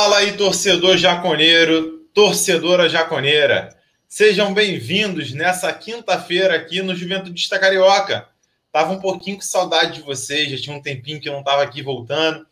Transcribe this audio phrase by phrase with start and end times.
[0.00, 3.76] Fala aí, torcedor jaconeiro, torcedora jaconeira.
[4.06, 8.28] Sejam bem-vindos nessa quinta-feira aqui no Juventude Carioca.
[8.70, 11.64] Tava um pouquinho com saudade de vocês, já tinha um tempinho que eu não estava
[11.64, 12.46] aqui voltando.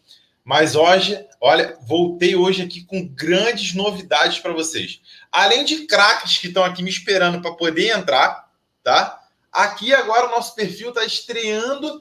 [0.44, 5.00] Mas hoje, olha, voltei hoje aqui com grandes novidades para vocês.
[5.30, 8.50] Além de craques que estão aqui me esperando para poder entrar,
[8.82, 9.20] tá?
[9.52, 12.00] Aqui agora o nosso perfil está estreando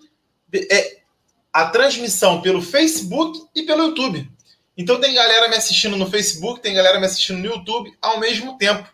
[0.72, 1.02] é,
[1.54, 4.34] a transmissão pelo Facebook e pelo YouTube.
[4.78, 8.58] Então tem galera me assistindo no Facebook, tem galera me assistindo no YouTube ao mesmo
[8.58, 8.88] tempo.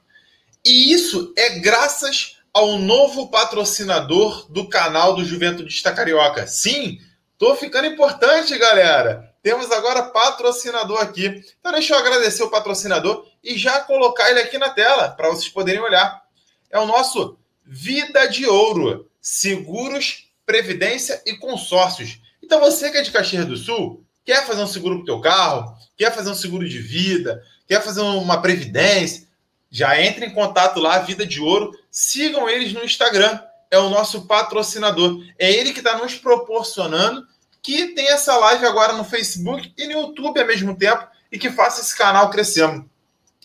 [0.63, 6.45] E isso é graças ao novo patrocinador do canal do Juventude Carioca.
[6.45, 6.99] Sim,
[7.37, 9.33] tô ficando importante, galera.
[9.41, 11.43] Temos agora patrocinador aqui.
[11.59, 15.49] Então deixa eu agradecer o patrocinador e já colocar ele aqui na tela para vocês
[15.49, 16.21] poderem olhar.
[16.69, 22.19] É o nosso Vida de Ouro, seguros, previdência e consórcios.
[22.43, 25.19] Então você que é de Caxias do Sul, Quer fazer um seguro para o teu
[25.19, 25.75] carro?
[25.97, 27.43] Quer fazer um seguro de vida?
[27.67, 29.27] Quer fazer uma previdência?
[29.69, 31.71] Já entre em contato lá, Vida de Ouro.
[31.89, 33.39] Sigam eles no Instagram.
[33.69, 35.23] É o nosso patrocinador.
[35.39, 37.25] É ele que está nos proporcionando
[37.61, 41.51] que tem essa live agora no Facebook e no YouTube ao mesmo tempo e que
[41.51, 42.89] faça esse canal crescendo.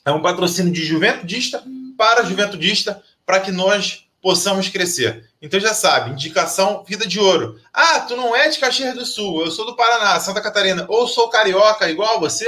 [0.05, 1.63] É um patrocínio de juventudista
[1.97, 5.26] para juventudista para que nós possamos crescer.
[5.41, 7.61] Então já sabe, indicação Vida de Ouro.
[7.73, 11.07] Ah, tu não é de Caxias do Sul, eu sou do Paraná, Santa Catarina, ou
[11.07, 12.47] sou carioca igual você?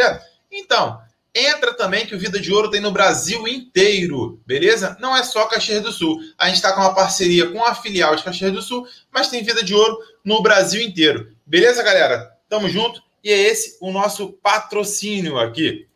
[0.50, 0.98] Então,
[1.34, 4.97] entra também que o Vida de Ouro tem no Brasil inteiro, beleza?
[5.00, 6.19] Não é só Caxias do Sul.
[6.39, 9.42] A gente está com uma parceria com a filial de Caxias do Sul, mas tem
[9.42, 11.33] Vida de Ouro no Brasil inteiro.
[11.47, 12.33] Beleza, galera?
[12.48, 13.03] Tamo junto.
[13.22, 15.86] E é esse o nosso patrocínio aqui.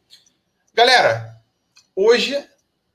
[0.74, 1.36] Galera,
[1.94, 2.36] hoje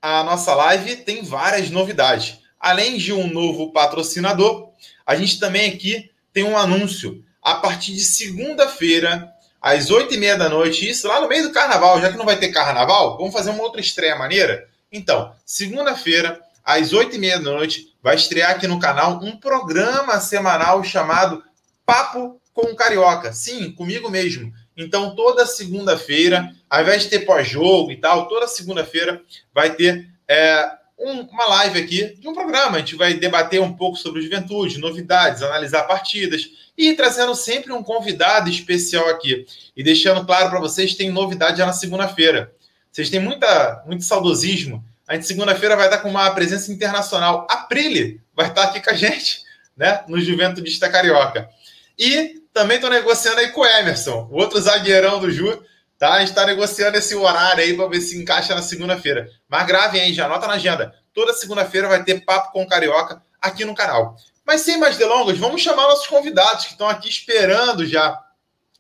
[0.02, 4.70] a nossa live tem várias novidades além de um novo patrocinador,
[5.06, 7.24] a gente também aqui tem um anúncio.
[7.42, 11.54] A partir de segunda-feira, às oito e meia da noite, isso lá no meio do
[11.54, 14.68] carnaval, já que não vai ter carnaval, vamos fazer uma outra estreia maneira?
[14.92, 20.20] Então, segunda-feira, às oito e meia da noite, vai estrear aqui no canal um programa
[20.20, 21.44] semanal chamado
[21.86, 23.32] Papo com Carioca.
[23.32, 24.52] Sim, comigo mesmo.
[24.76, 29.22] Então, toda segunda-feira, ao invés de ter pós-jogo e tal, toda segunda-feira
[29.54, 32.78] vai ter é, um, uma live aqui de um programa.
[32.78, 37.84] A gente vai debater um pouco sobre juventude, novidades, analisar partidas e trazendo sempre um
[37.84, 39.46] convidado especial aqui.
[39.76, 42.52] E deixando claro para vocês, tem novidade já na segunda-feira.
[42.92, 44.84] Vocês têm muita, muito saudosismo.
[45.08, 47.48] A gente segunda-feira vai estar com uma presença internacional.
[47.50, 49.42] A Prile vai estar aqui com a gente,
[49.76, 50.04] né?
[50.08, 51.50] No Juventude Carioca.
[51.98, 55.62] E também estou negociando aí com o Emerson, o outro zagueirão do Ju
[55.98, 56.14] Tá?
[56.14, 59.30] A gente está negociando esse horário aí para ver se encaixa na segunda-feira.
[59.50, 60.94] Mas gravem aí, já anota na agenda.
[61.14, 64.16] Toda segunda-feira vai ter papo com o Carioca aqui no canal.
[64.46, 68.18] Mas sem mais delongas, vamos chamar nossos convidados que estão aqui esperando já.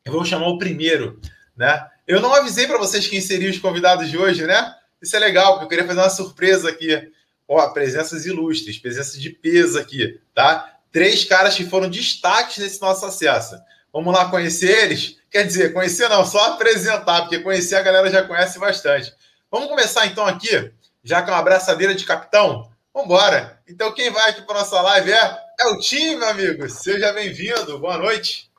[0.06, 1.20] Eu vou chamar o primeiro,
[1.58, 1.86] né?
[2.08, 4.74] Eu não avisei para vocês quem seriam os convidados de hoje, né?
[5.02, 7.12] Isso é legal, porque eu queria fazer uma surpresa aqui.
[7.48, 10.74] Ó, presenças ilustres, presença de peso aqui, tá?
[10.92, 13.58] Três caras que foram destaques nesse nosso acesso.
[13.92, 15.17] Vamos lá conhecer eles?
[15.30, 19.14] Quer dizer, conhecer não, só apresentar, porque conhecer a galera já conhece bastante.
[19.52, 20.72] Vamos começar então aqui,
[21.04, 22.70] já com uma abraçadeira de capitão?
[22.94, 23.62] Vamos embora.
[23.68, 26.70] Então, quem vai aqui para nossa live é, é o time, meu amigo.
[26.70, 27.78] Seja bem-vindo.
[27.80, 28.50] Boa noite.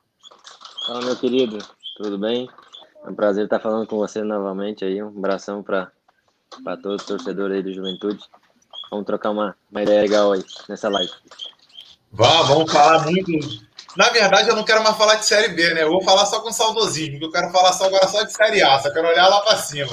[0.86, 1.58] Fala, meu querido.
[1.96, 2.48] Tudo bem?
[3.04, 5.02] É um prazer estar falando com você novamente aí.
[5.02, 5.90] Um abração para
[6.82, 8.22] todos os torcedores aí do Juventude.
[8.90, 11.12] Vamos trocar uma, uma ideia legal aí nessa live.
[12.12, 13.32] Vamos, vamos falar muito
[13.96, 15.82] na verdade, eu não quero mais falar de Série B, né?
[15.82, 18.62] Eu vou falar só com saudosismo, porque eu quero falar só agora só de Série
[18.62, 19.90] A, só quero olhar lá para cima.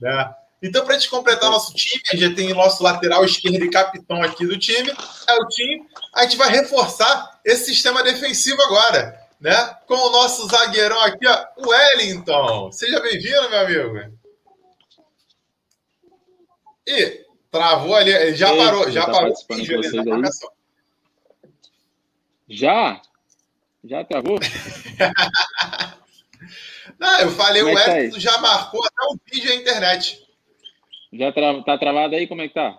[0.00, 0.34] Né?
[0.62, 4.22] Então, para a gente completar nosso time, a gente tem nosso lateral esquerdo e capitão
[4.22, 5.86] aqui do time, é o time.
[6.14, 9.76] A gente vai reforçar esse sistema defensivo agora, né?
[9.86, 12.72] Com o nosso zagueirão aqui, ó, o Wellington.
[12.72, 14.18] Seja bem-vindo, meu amigo.
[16.86, 19.34] E travou ali, já Ei, parou, já tá parou.
[22.48, 23.00] Já?
[23.84, 24.38] Já travou?
[26.98, 30.26] Não, eu falei, Como o é Edson tá já marcou até o vídeo na internet.
[31.12, 31.62] Já tra...
[31.62, 32.26] tá travado aí?
[32.26, 32.76] Como é que tá?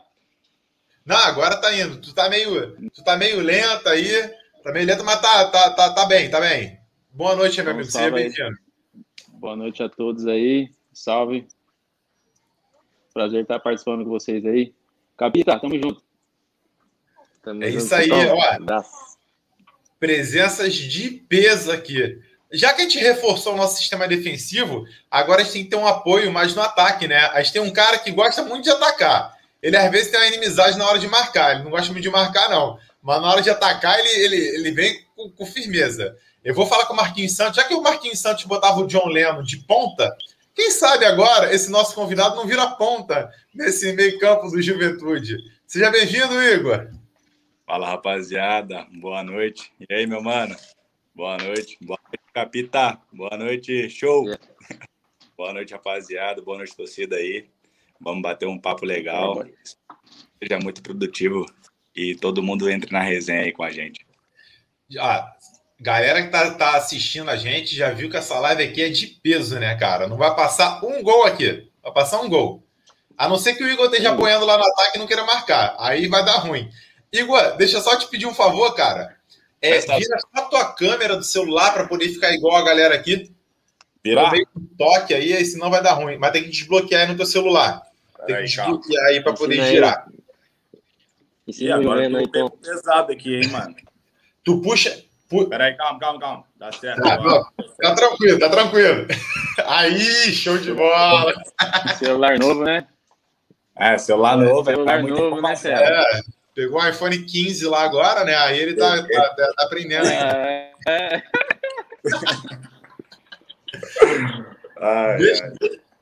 [1.06, 2.02] Não, agora tá indo.
[2.02, 4.10] Tu tá meio, tu tá meio lento aí.
[4.64, 6.78] Tá meio lento, mas tá, tá, tá, tá bem, tá bem.
[7.12, 7.92] Boa noite, meu então, amigo.
[7.92, 8.58] Seja bem-vindo.
[9.30, 10.70] Boa noite a todos aí.
[10.92, 11.48] Salve.
[13.14, 14.74] Prazer estar participando com vocês aí.
[15.18, 16.04] Capita, tamo junto.
[17.42, 19.09] Tamo é junto, isso aí, ó
[20.00, 22.20] presenças de peso aqui.
[22.52, 25.76] Já que a gente reforçou o nosso sistema defensivo, agora a gente tem que ter
[25.76, 27.18] um apoio mais no ataque, né?
[27.34, 29.38] A gente tem um cara que gosta muito de atacar.
[29.62, 31.54] Ele às vezes tem uma inimizade na hora de marcar.
[31.54, 32.80] Ele não gosta muito de marcar, não.
[33.02, 36.16] Mas na hora de atacar, ele, ele, ele vem com, com firmeza.
[36.44, 37.58] Eu vou falar com o Marquinhos Santos.
[37.58, 40.16] Já que o Marquinhos Santos botava o John Lennon de ponta,
[40.56, 45.38] Quem sabe agora esse nosso convidado não vira ponta nesse meio campo do Juventude.
[45.68, 46.90] Seja bem-vindo, Igor.
[47.70, 48.88] Fala, rapaziada.
[48.92, 49.72] Boa noite.
[49.80, 50.56] E aí, meu mano?
[51.14, 51.78] Boa noite.
[51.80, 53.00] Boa noite, Capita.
[53.14, 54.26] Boa noite, show.
[54.26, 54.44] Yeah.
[55.38, 56.42] Boa noite, rapaziada.
[56.42, 57.48] Boa noite, torcida aí.
[58.02, 59.46] Vamos bater um papo legal.
[60.42, 61.46] Seja muito produtivo
[61.96, 64.04] e todo mundo entre na resenha aí com a gente.
[64.98, 65.32] Ah,
[65.80, 69.06] galera que tá, tá assistindo a gente já viu que essa live aqui é de
[69.22, 70.08] peso, né, cara?
[70.08, 71.70] Não vai passar um gol aqui.
[71.84, 72.68] Vai passar um gol.
[73.16, 75.76] A não ser que o Igor esteja apoiando lá no ataque e não queira marcar.
[75.78, 76.68] Aí vai dar ruim.
[77.12, 79.18] Igor, deixa eu só te pedir um favor, cara.
[79.62, 83.32] É, vira só a tua câmera do celular para poder ficar igual a galera aqui.
[84.04, 84.32] Virar?
[84.56, 86.18] Um toque aí, senão vai dar ruim.
[86.18, 87.82] Mas tem que desbloquear aí no teu celular.
[88.26, 90.08] Tem que desbloquear aí para poder girar.
[91.48, 92.50] E agora eu tô então.
[92.50, 93.76] pesado aqui, hein, mano.
[94.44, 95.04] Tu puxa.
[95.28, 95.48] Pu...
[95.48, 96.44] Peraí, calma, calma, calma.
[96.56, 97.02] Dá certo.
[97.02, 97.18] Tá,
[97.82, 99.08] tá tranquilo, tá tranquilo.
[99.68, 101.34] Aí, show de bola.
[101.98, 102.88] Celular novo, né?
[103.78, 104.70] É, celular novo.
[104.70, 106.22] É celular é novo, né, É,
[106.60, 108.36] pegou o iPhone 15 lá agora, né?
[108.36, 110.36] Aí ele tá, tá, tá, tá aprendendo ainda.
[110.36, 110.74] É.
[110.88, 111.24] é.
[114.78, 115.54] ai, deixa, ai.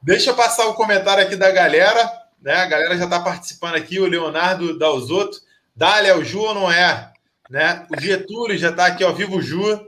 [0.01, 2.11] deixa eu passar o comentário aqui da galera,
[2.41, 2.55] né?
[2.55, 5.45] A galera já está participando aqui, o Leonardo Dalzotto.
[5.75, 7.11] Dália, o Ju ou não é?
[7.51, 7.85] Né?
[7.95, 9.79] O Getúlio já está aqui ao vivo, Ju.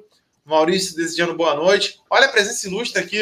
[0.45, 1.99] Maurício desejando boa noite.
[2.11, 3.21] Olha a presença ilustre aqui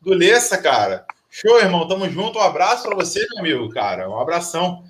[0.00, 1.04] do Lessa, cara.
[1.28, 1.86] Show, irmão.
[1.86, 2.38] Tamo junto.
[2.38, 4.08] Um abraço para você, meu amigo, cara.
[4.08, 4.82] Um abração.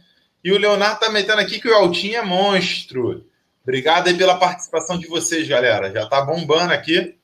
[0.46, 3.26] E o Leonardo tá metendo aqui que o Altinho é monstro.
[3.64, 5.90] Obrigado aí pela participação de vocês, galera.
[5.90, 7.16] Já tá bombando aqui.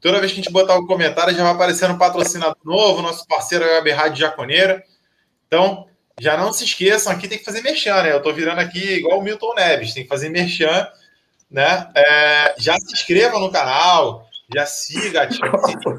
[0.00, 3.02] Toda vez que a gente botar o um comentário, já vai aparecendo um patrocinador novo,
[3.02, 4.82] nosso parceiro é a Rádio Jaconeira.
[5.46, 5.86] Então,
[6.18, 8.10] já não se esqueçam, aqui tem que fazer merchan, né?
[8.10, 10.88] Eu tô virando aqui igual o Milton Neves, tem que fazer merchan,
[11.50, 11.90] né?
[11.94, 15.52] É, já se inscreva no canal, já siga, ativa,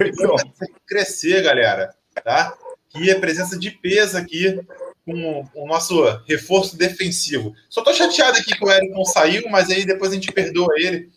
[0.90, 1.94] crescer, galera,
[2.24, 2.52] tá?
[2.90, 4.60] Que é presença de peso aqui
[5.06, 7.54] com o nosso reforço defensivo.
[7.70, 11.10] Só tô chateado aqui que o Eric saiu, mas aí depois a gente perdoa ele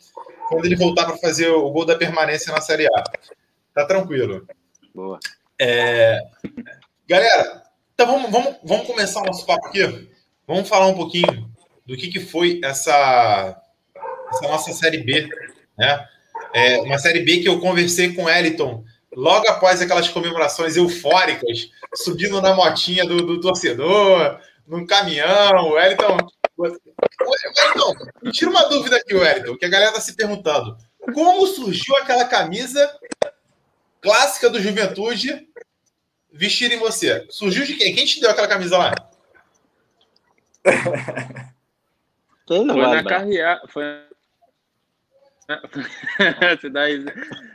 [0.49, 3.05] quando ele voltar para fazer o gol da permanência na Série A.
[3.75, 4.47] Tá tranquilo.
[4.95, 5.19] Boa.
[5.61, 6.21] É...
[7.09, 7.63] Galera,
[7.95, 10.11] então vamos, vamos, vamos começar o nosso papo aqui.
[10.47, 11.51] Vamos falar um pouquinho
[11.85, 13.61] do que, que foi essa,
[14.33, 15.29] essa nossa Série B.
[15.79, 16.09] Né?
[16.53, 18.85] É uma Série B que eu conversei com o Eliton
[19.15, 25.69] logo após aquelas comemorações eufóricas, subindo na motinha do, do torcedor, num caminhão.
[25.69, 26.19] O Wellington
[26.59, 30.77] Wellington, me tira uma dúvida aqui, Wellington, que a galera está se perguntando.
[31.13, 32.99] Como surgiu aquela camisa
[34.01, 35.49] clássica do Juventude
[36.33, 37.27] vestir em você?
[37.31, 37.95] Surgiu de quem?
[37.95, 38.95] Quem te deu aquela camisa lá?
[42.47, 43.69] Quem não foi na carreata.
[43.69, 43.85] Foi...
[46.59, 46.87] você, dá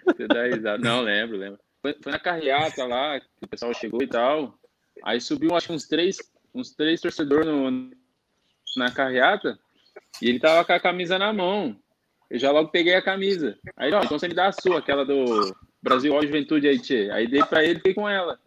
[0.06, 0.78] você dá risada.
[0.78, 1.60] Não, lembro, lembro.
[1.82, 4.58] Foi, foi na carreata lá, que o pessoal chegou e tal.
[5.04, 6.18] Aí subiu, acho que uns três,
[6.54, 7.92] uns três torcedores no,
[8.78, 9.58] na carreata
[10.22, 11.76] e ele tava com a camisa na mão.
[12.30, 13.58] Eu já logo peguei a camisa.
[13.76, 17.10] Aí, ó, então você me dá a sua, aquela do Brasil All Juventude aí, tchê.
[17.12, 18.40] Aí dei pra ele fiquei com ela.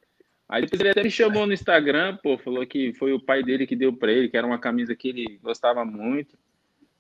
[0.49, 3.67] Aí depois ele até me chamou no Instagram, pô, falou que foi o pai dele
[3.67, 6.39] que deu pra ele, que era uma camisa que ele gostava muito.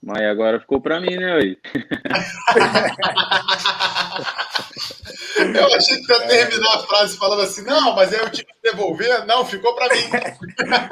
[0.02, 1.58] Mas agora ficou pra mim, né, aí?
[5.36, 8.70] Eu achei que ia terminar a frase falando assim, não, mas aí eu tive que
[8.70, 9.26] devolver.
[9.26, 10.02] Não, ficou para mim.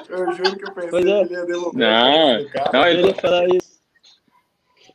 [0.08, 1.02] eu juro que eu pensei é.
[1.02, 1.74] que ele ia devolver.
[1.74, 3.72] Não, não ele ia falar isso.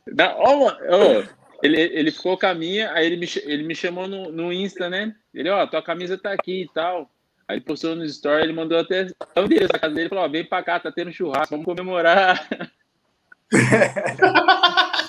[0.06, 1.24] Não, oh, oh,
[1.62, 4.88] ele, ele ficou com a minha, aí ele me, ele me chamou no, no Insta,
[4.88, 5.14] né?
[5.34, 7.10] Ele, ó, tua camisa tá aqui e tal.
[7.46, 10.28] Aí ele postou no story, ele mandou até o endereço da casa dele, falou, ó,
[10.28, 12.46] vem pra cá, tá tendo churrasco, vamos comemorar.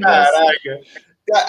[0.00, 0.80] Caraca.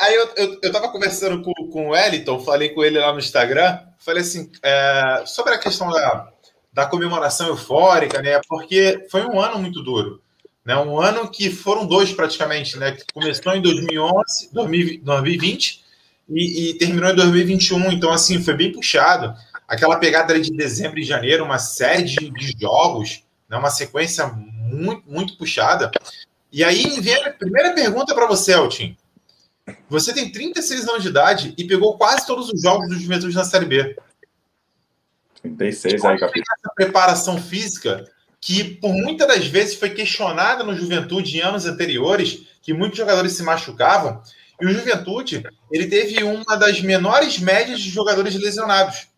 [0.01, 3.19] Aí eu, eu, eu tava conversando com, com o Wellington, falei com ele lá no
[3.19, 6.31] Instagram, falei assim, é, sobre a questão da,
[6.71, 8.39] da comemoração eufórica, né?
[8.47, 10.21] Porque foi um ano muito duro.
[10.63, 12.93] Né, um ano que foram dois praticamente, né?
[12.93, 15.83] Que começou em 2011, 2020
[16.27, 17.91] e, e terminou em 2021.
[17.91, 19.33] Então, assim, foi bem puxado.
[19.67, 25.03] Aquela pegada de dezembro e janeiro, uma série de, de jogos, né, uma sequência muito,
[25.07, 25.91] muito puxada.
[26.55, 28.95] E aí vem a primeira pergunta para você, Eltin.
[29.89, 33.43] Você tem 36 anos de idade e pegou quase todos os jogos do Juventude na
[33.43, 33.97] Série B.
[35.41, 36.45] 36 aí, capítulo.
[36.57, 38.09] Essa preparação física
[38.39, 43.33] que por muitas das vezes foi questionada no Juventude em anos anteriores, que muitos jogadores
[43.33, 44.21] se machucavam,
[44.61, 49.09] e o Juventude ele teve uma das menores médias de jogadores lesionados.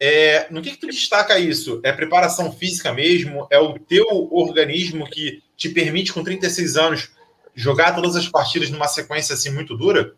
[0.00, 1.82] É, no que, que tu destaca isso?
[1.84, 3.46] É preparação física mesmo?
[3.50, 7.10] É o teu organismo que te permite, com 36 anos,
[7.54, 10.14] jogar todas as partidas numa sequência assim muito dura?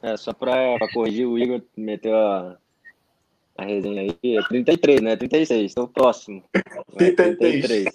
[0.00, 2.56] É, só para corrigir, o Igor meteu a,
[3.56, 4.36] a resenha aí.
[4.36, 5.16] É 33, né?
[5.16, 6.42] 36, estou próximo.
[6.96, 7.66] 33.
[7.66, 7.88] 33.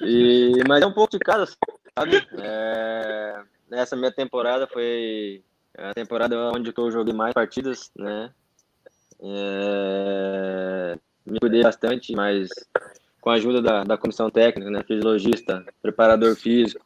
[0.00, 2.26] E, mas é um pouco de cada, sabe?
[2.38, 5.42] É, essa minha temporada foi
[5.76, 8.30] a temporada onde eu joguei mais partidas, né?
[9.20, 12.48] É, me cuidei bastante, mas
[13.24, 14.84] com a ajuda da, da comissão técnica, né?
[14.86, 16.84] Fisiologista, preparador físico,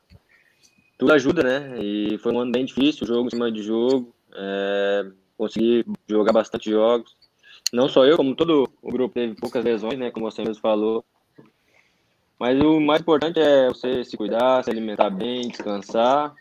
[0.96, 1.82] tudo ajuda, né?
[1.82, 4.14] E foi um ano bem difícil, jogo em cima de jogo.
[4.32, 5.04] É,
[5.36, 7.16] consegui jogar bastante jogos.
[7.72, 10.12] Não só eu, como todo o grupo teve poucas lesões, né?
[10.12, 11.04] Como você mesmo falou.
[12.38, 16.32] Mas o mais importante é você se cuidar, se alimentar bem, descansar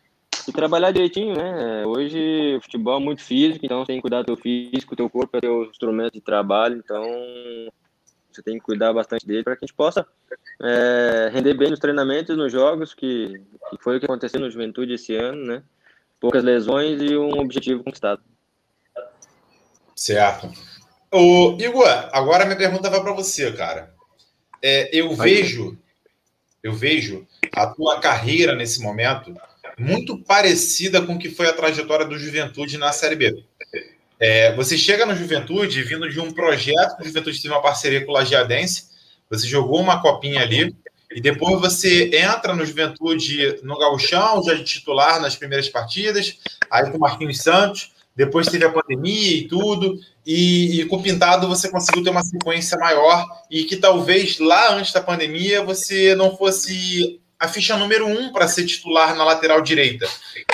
[0.47, 1.83] e trabalhar direitinho, né?
[1.87, 5.09] Hoje o futebol é muito físico, então você tem que cuidar do teu físico, teu
[5.09, 7.01] corpo, é teu instrumento de trabalho, então
[8.37, 10.05] você tem que cuidar bastante dele para que a gente possa
[10.61, 14.93] é, render bem nos treinamentos nos jogos, que, que foi o que aconteceu no Juventude
[14.93, 15.63] esse ano, né?
[16.19, 18.21] Poucas lesões e um objetivo conquistado.
[19.95, 20.51] Certo.
[21.11, 23.93] O Igor, agora minha pergunta vai para você, cara.
[24.61, 25.77] É, eu vejo,
[26.61, 29.33] eu vejo a tua carreira nesse momento
[29.79, 33.43] muito parecida com o que foi a trajetória do Juventude na Série B.
[34.19, 38.03] É, você chega no Juventude vindo de um projeto que o Juventude teve uma parceria
[38.03, 38.87] com o Lajeadense,
[39.29, 40.75] você jogou uma copinha ali,
[41.11, 46.37] e depois você entra no Juventude no Gauchão, já de titular nas primeiras partidas,
[46.69, 51.03] aí com o Marquinhos Santos, depois teve a pandemia e tudo, e, e, com o
[51.03, 56.15] Pintado você conseguiu ter uma sequência maior, e que talvez lá antes da pandemia você
[56.15, 60.07] não fosse a ficha número um para ser titular na lateral direita.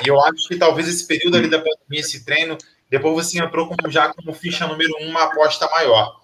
[0.04, 2.58] E eu acho que talvez esse período ali da pandemia, esse treino,
[2.94, 6.20] depois você entrou como, já como ficha número um, uma aposta maior.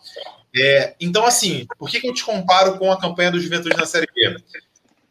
[0.56, 3.86] É, então, assim, por que, que eu te comparo com a campanha do Juventude na
[3.86, 4.36] Série B?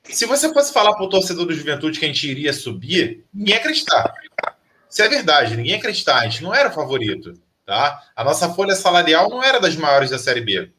[0.04, 3.56] Se você fosse falar para o torcedor do Juventude que a gente iria subir, ninguém
[3.56, 4.14] ia acreditar.
[4.90, 6.20] Isso é verdade, ninguém ia acreditar.
[6.20, 7.34] A gente não era favorito.
[7.66, 8.02] Tá?
[8.16, 10.72] A nossa folha salarial não era das maiores da Série B.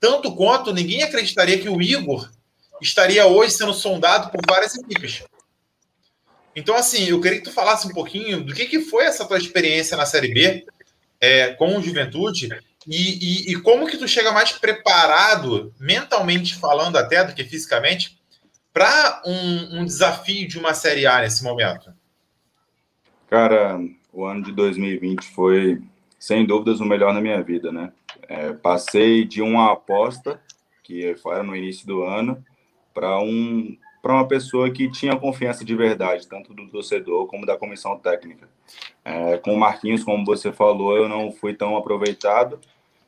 [0.00, 2.28] Tanto quanto ninguém acreditaria que o Igor
[2.80, 5.22] estaria hoje sendo sondado por várias equipes.
[6.54, 9.38] Então, assim, eu queria que tu falasse um pouquinho do que, que foi essa tua
[9.38, 10.66] experiência na Série B
[11.20, 12.48] é, com o Juventude
[12.86, 18.18] e, e, e, como que tu chega mais preparado, mentalmente falando até, do que fisicamente,
[18.72, 21.92] para um, um desafio de uma Série A nesse momento?
[23.30, 23.80] Cara,
[24.12, 25.80] o ano de 2020 foi,
[26.18, 27.92] sem dúvidas, o melhor na minha vida, né?
[28.28, 30.40] É, passei de uma aposta,
[30.82, 32.44] que foi no início do ano,
[32.92, 37.56] para um para uma pessoa que tinha confiança de verdade, tanto do torcedor como da
[37.56, 38.48] comissão técnica.
[39.04, 42.58] É, com o Marquinhos, como você falou, eu não fui tão aproveitado,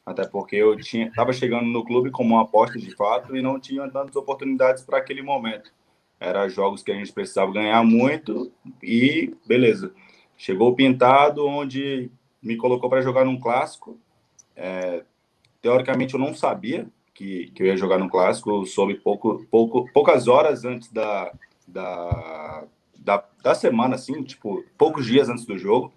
[0.07, 3.91] até porque eu estava chegando no clube como uma aposta de fato e não tinha
[3.91, 5.73] tantas oportunidades para aquele momento.
[6.21, 9.93] Era jogos que a gente precisava ganhar muito e beleza.
[10.37, 12.09] Chegou o pintado, onde
[12.41, 13.99] me colocou para jogar num clássico.
[14.55, 15.03] É,
[15.61, 19.89] teoricamente eu não sabia que, que eu ia jogar no clássico, eu soube pouco, pouco,
[19.93, 21.33] poucas horas antes da,
[21.67, 22.65] da,
[22.99, 25.93] da, da semana, assim, tipo, poucos dias antes do jogo.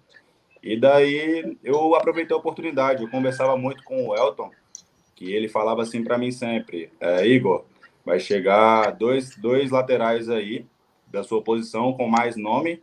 [0.62, 3.02] E daí eu aproveitei a oportunidade.
[3.02, 4.50] Eu conversava muito com o Elton,
[5.14, 7.64] que ele falava assim para mim sempre: é, Igor,
[8.04, 10.64] vai chegar dois, dois laterais aí
[11.06, 12.80] da sua posição com mais nome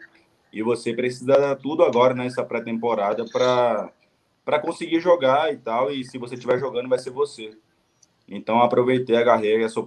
[0.51, 5.92] e você precisa dar tudo agora nessa pré-temporada para conseguir jogar e tal.
[5.92, 7.58] E se você estiver jogando, vai ser você.
[8.27, 9.79] Então aproveitei, agarrei essa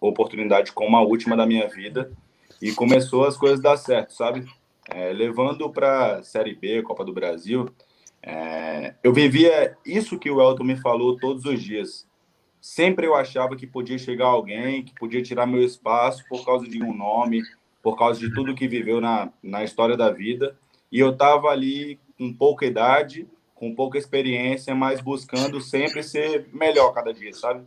[0.00, 2.10] oportunidade como a última da minha vida
[2.60, 4.46] e começou as coisas dar certo, sabe?
[4.88, 7.68] É, levando para Série B, Copa do Brasil,
[8.22, 12.06] é, eu vivia isso que o Elton me falou todos os dias.
[12.60, 16.82] Sempre eu achava que podia chegar alguém, que podia tirar meu espaço por causa de
[16.82, 17.42] um nome,
[17.82, 20.56] por causa de tudo que viveu na, na história da vida.
[20.90, 23.28] E eu estava ali com pouca idade,
[23.64, 27.64] com pouca experiência, mas buscando sempre ser melhor cada dia, sabe?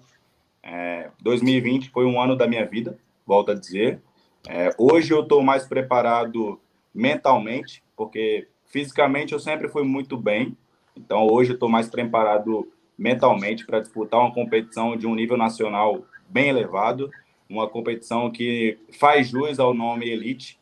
[0.62, 4.00] É, 2020 foi um ano da minha vida, volto a dizer.
[4.48, 6.60] É, hoje eu estou mais preparado
[6.94, 10.56] mentalmente, porque fisicamente eu sempre fui muito bem.
[10.96, 16.06] Então hoje eu estou mais preparado mentalmente para disputar uma competição de um nível nacional
[16.30, 17.10] bem elevado,
[17.50, 20.60] uma competição que faz jus ao nome Elite.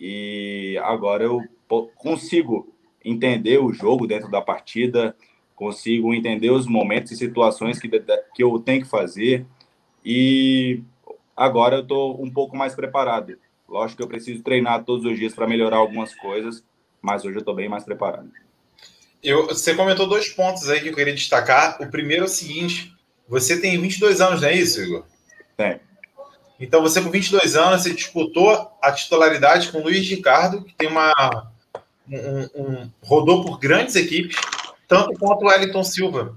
[0.00, 1.40] E agora eu
[1.94, 2.72] consigo
[3.04, 5.16] entender o jogo dentro da partida,
[5.54, 9.46] consigo entender os momentos e situações que, que eu tenho que fazer.
[10.04, 10.82] E
[11.36, 13.38] agora eu estou um pouco mais preparado.
[13.68, 16.64] Lógico que eu preciso treinar todos os dias para melhorar algumas coisas,
[17.00, 18.30] mas hoje eu estou bem mais preparado.
[19.22, 21.80] Eu, você comentou dois pontos aí que eu queria destacar.
[21.80, 22.92] O primeiro é o seguinte:
[23.28, 25.04] você tem 22 anos, não é isso, Igor?
[25.56, 25.80] Tem.
[26.58, 30.88] Então, você com 22 anos, você disputou a titularidade com o Luiz Ricardo, que tem
[30.88, 31.51] uma
[32.08, 34.36] um, um, rodou por grandes equipes,
[34.88, 36.36] tanto quanto o Wellington Silva.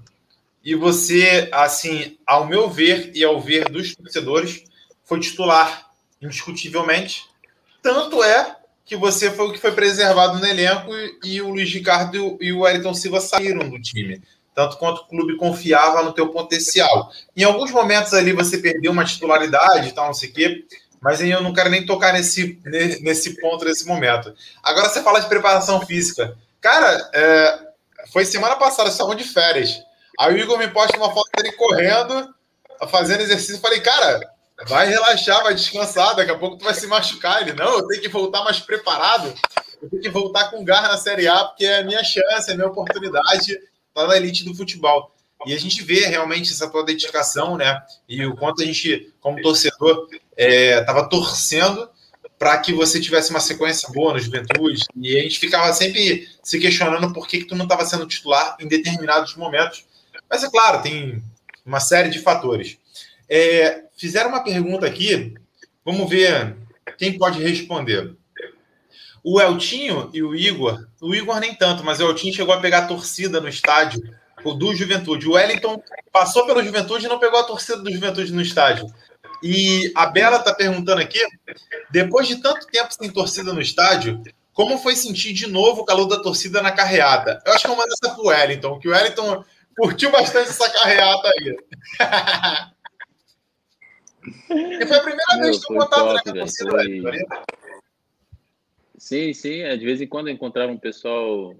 [0.63, 4.63] E você, assim, ao meu ver e ao ver dos torcedores,
[5.03, 5.89] foi titular,
[6.21, 7.25] indiscutivelmente.
[7.81, 10.91] Tanto é que você foi o que foi preservado no elenco
[11.23, 14.21] e, o Luiz Ricardo e o Wellington Silva saíram do time.
[14.53, 17.11] Tanto quanto o clube confiava no teu potencial.
[17.35, 20.65] Em alguns momentos ali você perdeu uma titularidade e tal, não sei o quê,
[21.05, 24.33] mas eu não quero nem tocar nesse, nesse ponto, nesse momento.
[24.63, 26.35] Agora você fala de preparação física.
[26.59, 27.59] Cara, é,
[28.11, 29.83] foi semana passada, estavam de férias.
[30.17, 32.33] Aí o Igor me posta uma foto dele correndo,
[32.89, 33.61] fazendo exercício.
[33.61, 34.19] Falei, cara,
[34.67, 37.43] vai relaxar, vai descansar, daqui a pouco tu vai se machucar.
[37.43, 39.31] Ele, não, eu tenho que voltar mais preparado,
[39.83, 42.53] eu tenho que voltar com garra na Série A, porque é a minha chance, é
[42.53, 45.14] a minha oportunidade estar na elite do futebol.
[45.45, 47.81] E a gente vê realmente essa tua dedicação, né?
[48.07, 51.89] E o quanto a gente, como torcedor, estava é, torcendo
[52.37, 54.83] para que você tivesse uma sequência boa no Juventude.
[54.95, 58.57] E a gente ficava sempre se questionando por que, que tu não estava sendo titular
[58.59, 59.85] em determinados momentos.
[60.29, 61.23] Mas é claro, tem
[61.65, 62.77] uma série de fatores.
[63.29, 65.33] É, fizeram uma pergunta aqui,
[65.83, 66.55] vamos ver
[66.97, 68.15] quem pode responder.
[69.23, 72.79] O Eltinho e o Igor, o Igor nem tanto, mas o Eltinho chegou a pegar
[72.79, 74.03] a torcida no estádio
[74.45, 75.27] o do Juventude.
[75.27, 78.85] O Wellington passou pelo Juventude e não pegou a torcida do Juventude no estádio.
[79.43, 81.19] E a Bela está perguntando aqui,
[81.91, 84.21] depois de tanto tempo sem torcida no estádio,
[84.53, 87.41] como foi sentir de novo o calor da torcida na carreata?
[87.45, 89.43] Eu acho que eu mando essa pro Wellington, que o Wellington
[89.75, 91.57] curtiu bastante essa carreata aí.
[94.49, 97.01] E foi a primeira Meu, vez que eu contato né, a torcida, foi...
[98.97, 99.61] Sim, sim.
[99.61, 101.55] É, de vez em quando eu encontrava um pessoal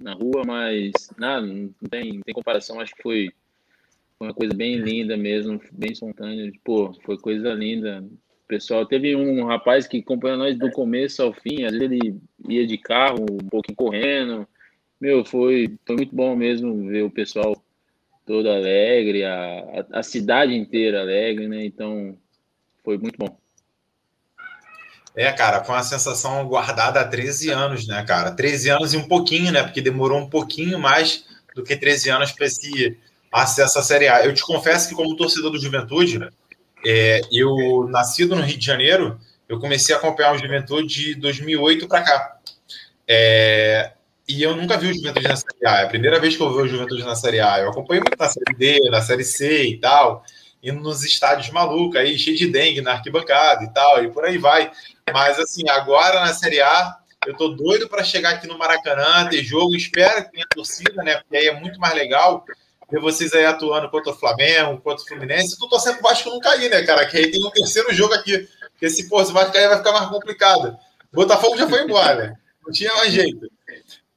[0.00, 2.80] na rua, mas nada, não tem, não tem comparação.
[2.80, 3.30] Acho que foi,
[4.20, 6.50] uma coisa bem linda mesmo, bem espontânea.
[6.64, 8.04] Pô, foi coisa linda.
[8.46, 12.18] Pessoal, teve um rapaz que acompanhou nós do começo ao fim, às vezes ele
[12.48, 14.48] ia de carro, um pouquinho correndo.
[15.00, 17.62] Meu, foi, foi muito bom mesmo ver o pessoal
[18.26, 21.64] todo alegre, a, a cidade inteira alegre, né?
[21.64, 22.16] Então,
[22.82, 23.38] foi muito bom.
[25.14, 28.30] É, cara, foi uma sensação guardada há 13 anos, né, cara?
[28.30, 29.62] 13 anos e um pouquinho, né?
[29.62, 32.96] Porque demorou um pouquinho mais do que 13 anos para esse
[33.32, 34.24] acesso à Série A.
[34.24, 36.20] Eu te confesso que, como torcedor do Juventude,
[36.86, 39.18] é, eu, nascido no Rio de Janeiro,
[39.48, 42.38] eu comecei a acompanhar o Juventude de 2008 para cá.
[43.06, 43.92] É,
[44.28, 45.80] e eu nunca vi o Juventude na Série A.
[45.80, 47.58] É a primeira vez que eu vi o Juventude na Série A.
[47.60, 50.22] Eu acompanhei muito na Série D, na Série C e tal,
[50.62, 54.38] indo nos estádios malucos aí, cheio de dengue na arquibancada e tal, e por aí
[54.38, 54.70] vai.
[55.12, 59.42] Mas assim, agora na Série A, eu tô doido para chegar aqui no Maracanã, ter
[59.42, 61.16] jogo, espero que tenha torcida, né?
[61.16, 62.44] Porque aí é muito mais legal
[62.90, 65.58] ver vocês aí atuando contra o Flamengo, contra o Fluminense.
[65.58, 67.06] Tô torcendo pro Vasco não cair, né, cara?
[67.06, 68.48] Que aí tem um terceiro jogo aqui.
[68.72, 70.78] Porque se, pô, se Vasco cair, vai ficar mais complicado.
[71.12, 72.34] Botafogo já foi embora, né?
[72.64, 73.46] Não tinha mais jeito.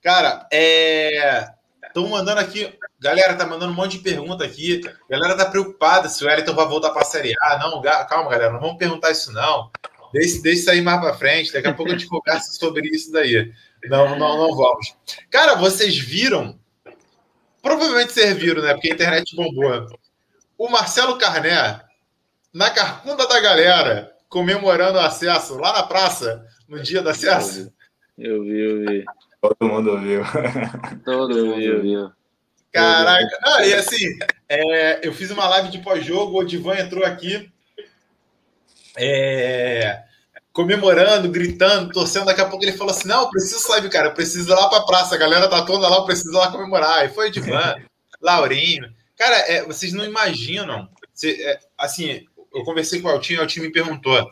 [0.02, 1.50] Cara, é.
[1.92, 2.74] Estão mandando aqui.
[3.00, 4.82] Galera, tá mandando um monte de pergunta aqui.
[5.10, 7.60] Galera tá preocupada se o Wellington vai voltar para a Série A.
[7.60, 9.70] Não, calma, galera, não vamos perguntar isso, não.
[10.14, 11.52] Deixa, deixa isso aí mais para frente.
[11.52, 13.52] Daqui a pouco a gente conversa sobre isso daí.
[13.86, 14.96] Não, não, não vamos.
[15.30, 16.58] Cara, vocês viram?
[17.62, 18.74] Provavelmente vocês viram, né?
[18.74, 19.88] Porque a internet bombou.
[20.58, 21.82] O Marcelo Carné,
[22.54, 27.72] na carcunda da galera, comemorando o acesso lá na praça, no dia do acesso.
[28.18, 29.06] Eu vi, eu vi.
[29.42, 30.22] Todo mundo viu.
[31.04, 32.12] Todo mundo viu.
[32.72, 33.40] Caraca.
[33.42, 34.06] Ah, e assim,
[34.48, 37.52] é, eu fiz uma live de pós-jogo, o Divan entrou aqui.
[38.98, 40.04] É,
[40.54, 42.26] comemorando, gritando, torcendo.
[42.26, 44.70] Daqui a pouco ele falou assim: Não, eu preciso sair, cara, eu preciso ir lá
[44.70, 45.16] pra praça.
[45.16, 47.06] A galera tá toda lá, eu preciso ir lá comemorar.
[47.06, 47.76] E foi o Divan,
[48.22, 48.94] Laurinho.
[49.18, 50.88] Cara, é, vocês não imaginam.
[51.14, 54.30] Se, é, assim, eu conversei com o Altinho, o Altinho me perguntou.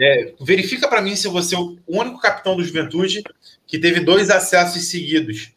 [0.00, 3.22] É, verifica para mim se você é o único capitão do Juventude
[3.70, 5.52] que teve dois acessos seguidos,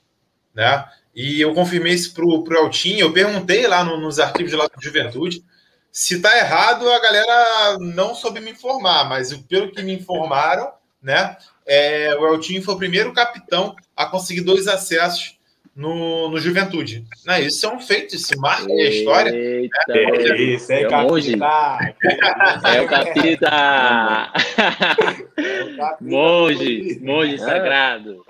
[0.54, 0.86] né?
[1.16, 4.82] E eu confirmei isso pro, pro Eltinho, eu perguntei lá no, nos arquivos lá do
[4.82, 5.44] Juventude,
[5.92, 10.72] se tá errado, a galera não soube me informar, mas pelo que me informaram,
[11.02, 15.38] né, é, o Eltinho foi o primeiro capitão a conseguir dois acessos
[15.76, 17.06] no, no Juventude.
[17.26, 19.36] Né, isso é um feito, isso marca a história.
[19.36, 21.48] Eita, é, isso, é, capita.
[22.66, 24.32] É o capita.
[26.00, 28.24] Monge, monge sagrado.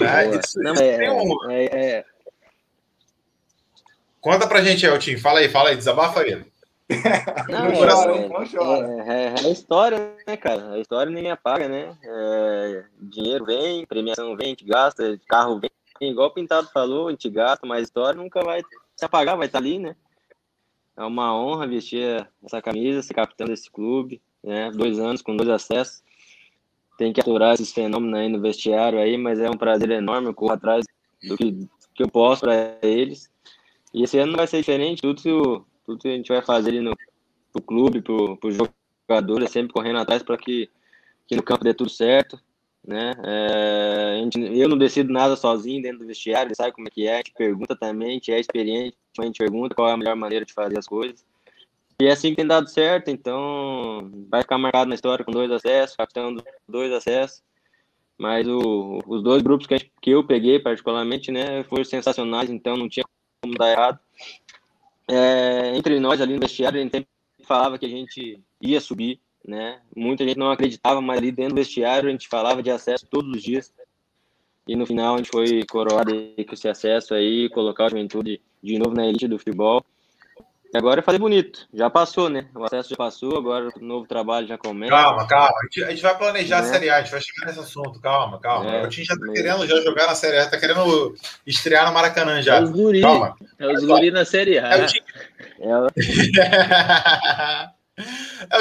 [0.00, 1.50] É, isso, Não, isso é, um...
[1.50, 2.04] é, é,
[4.20, 5.20] Conta pra gente, Eltinho.
[5.20, 6.42] Fala aí, fala aí, desabafa aí.
[7.48, 8.26] Não, é,
[9.08, 10.72] é, é, é, história, né, cara?
[10.72, 11.96] A história ninguém apaga, né?
[12.04, 15.70] É, dinheiro vem, premiação vem, a gente gasta, carro vem,
[16.08, 18.62] igual o Pintado falou, a gente gasta, história nunca vai
[18.96, 19.96] se apagar, vai estar tá ali, né?
[20.96, 24.70] É uma honra vestir essa camisa, ser capitão desse clube, né?
[24.70, 26.02] Dois anos com dois acessos.
[26.98, 30.34] tem que aturar esses fenômenos aí no vestiário aí, mas é um prazer enorme, eu
[30.34, 30.84] corro atrás
[31.26, 33.30] do que, que eu posso para eles.
[33.94, 36.96] E esse ano vai ser diferente, tudo, tudo que a gente vai fazer ali no
[37.52, 40.70] pro clube, pro, pro jogador, é sempre correndo atrás para que,
[41.26, 42.40] que no campo dê tudo certo,
[42.84, 43.14] né?
[43.24, 47.06] É, gente, eu não decido nada sozinho dentro do vestiário, ele sabe como é que
[47.06, 49.96] é, a gente pergunta também, a gente é experiente, a gente pergunta qual é a
[49.96, 51.24] melhor maneira de fazer as coisas.
[52.00, 55.50] E é assim que tem dado certo, então vai ficar marcado na história com dois
[55.50, 56.36] acessos, capitão
[56.68, 57.42] dois acessos.
[58.18, 62.76] Mas o, os dois grupos que, gente, que eu peguei, particularmente, né, foram sensacionais, então
[62.76, 63.04] não tinha
[63.40, 63.98] como dar errado.
[65.08, 67.06] É, entre nós ali no vestiário, a gente
[67.44, 69.80] falava que a gente ia subir, né?
[69.94, 73.36] Muita gente não acreditava, mas ali dentro do vestiário a gente falava de acesso todos
[73.36, 73.72] os dias.
[74.66, 78.78] E no final a gente foi coroado com esse acesso aí, colocar a juventude de
[78.78, 79.84] novo na elite do futebol.
[80.72, 81.68] E agora é fazer bonito.
[81.74, 82.48] Já passou, né?
[82.54, 84.90] O acesso já passou, agora o novo trabalho já começa.
[84.90, 85.52] Calma, calma.
[85.60, 86.68] A gente, a gente vai planejar a né?
[86.68, 88.00] Série A, a gente vai chegar nesse assunto.
[88.00, 88.70] Calma, calma.
[88.70, 89.34] É, o time já tá mesmo.
[89.34, 91.14] querendo já jogar na Série A, tá querendo
[91.46, 92.56] estrear no Maracanã já.
[92.56, 93.02] É os guri.
[93.02, 93.36] Calma.
[93.58, 94.68] É os guri na Série A.
[94.68, 95.06] É o time.
[95.60, 95.88] É, o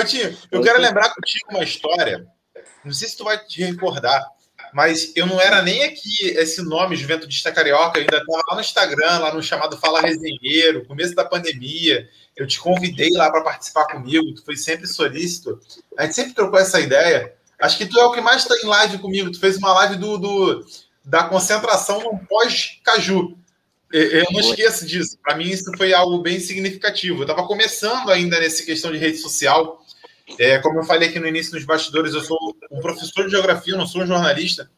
[0.05, 0.37] time.
[0.51, 2.25] Eu quero lembrar contigo uma história.
[2.83, 4.25] Não sei se tu vai te recordar
[4.73, 8.61] mas eu não era nem aqui esse nome Juventude Carioca, eu ainda estava lá no
[8.61, 12.07] Instagram, lá no chamado Fala Resenheiro, começo da pandemia.
[12.35, 15.59] Eu te convidei lá para participar comigo, tu foi sempre solícito.
[15.97, 17.33] A gente sempre trocou essa ideia.
[17.59, 19.31] Acho que tu é o que mais está em live comigo.
[19.31, 20.65] Tu fez uma live do, do
[21.03, 23.37] da concentração no pós-caju.
[23.91, 25.17] Eu não esqueço disso.
[25.21, 27.19] Para mim, isso foi algo bem significativo.
[27.19, 29.83] Eu estava começando ainda nessa questão de rede social.
[30.39, 32.37] É, como eu falei aqui no início nos bastidores, eu sou
[32.71, 34.69] um professor de geografia, eu não sou um jornalista.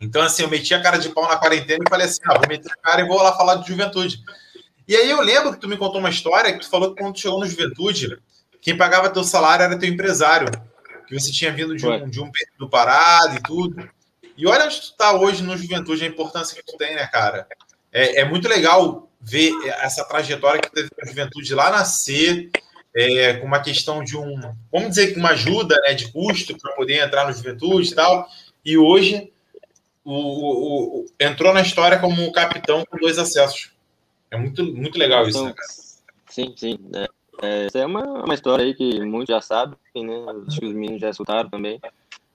[0.00, 2.48] Então, assim, eu meti a cara de pau na quarentena e falei assim: ah, vou
[2.48, 4.22] meter a cara e vou lá falar de juventude.
[4.86, 7.14] E aí eu lembro que tu me contou uma história que tu falou que quando
[7.14, 8.16] tu chegou no juventude,
[8.62, 10.48] quem pagava teu salário era teu empresário,
[11.06, 13.88] que você tinha vindo de um, de um período parado e tudo.
[14.36, 17.46] E olha onde tu tá hoje no juventude, a importância que tu tem, né, cara?
[17.92, 22.50] É, é muito legal ver essa trajetória que teve a juventude lá nascer,
[22.94, 24.40] é, com uma questão de um,
[24.72, 28.26] vamos dizer que uma ajuda né, de custo para poder entrar no juventude e tal.
[28.64, 29.30] E hoje
[30.04, 33.70] o, o, o, entrou na história como capitão com dois acessos.
[34.30, 35.68] É muito, muito legal isso, né, cara?
[36.28, 36.78] Sim, sim.
[36.94, 37.08] É,
[37.42, 40.24] é, essa é uma, uma história aí que muitos já sabem, né?
[40.46, 41.80] Acho que os meninos já escutaram também.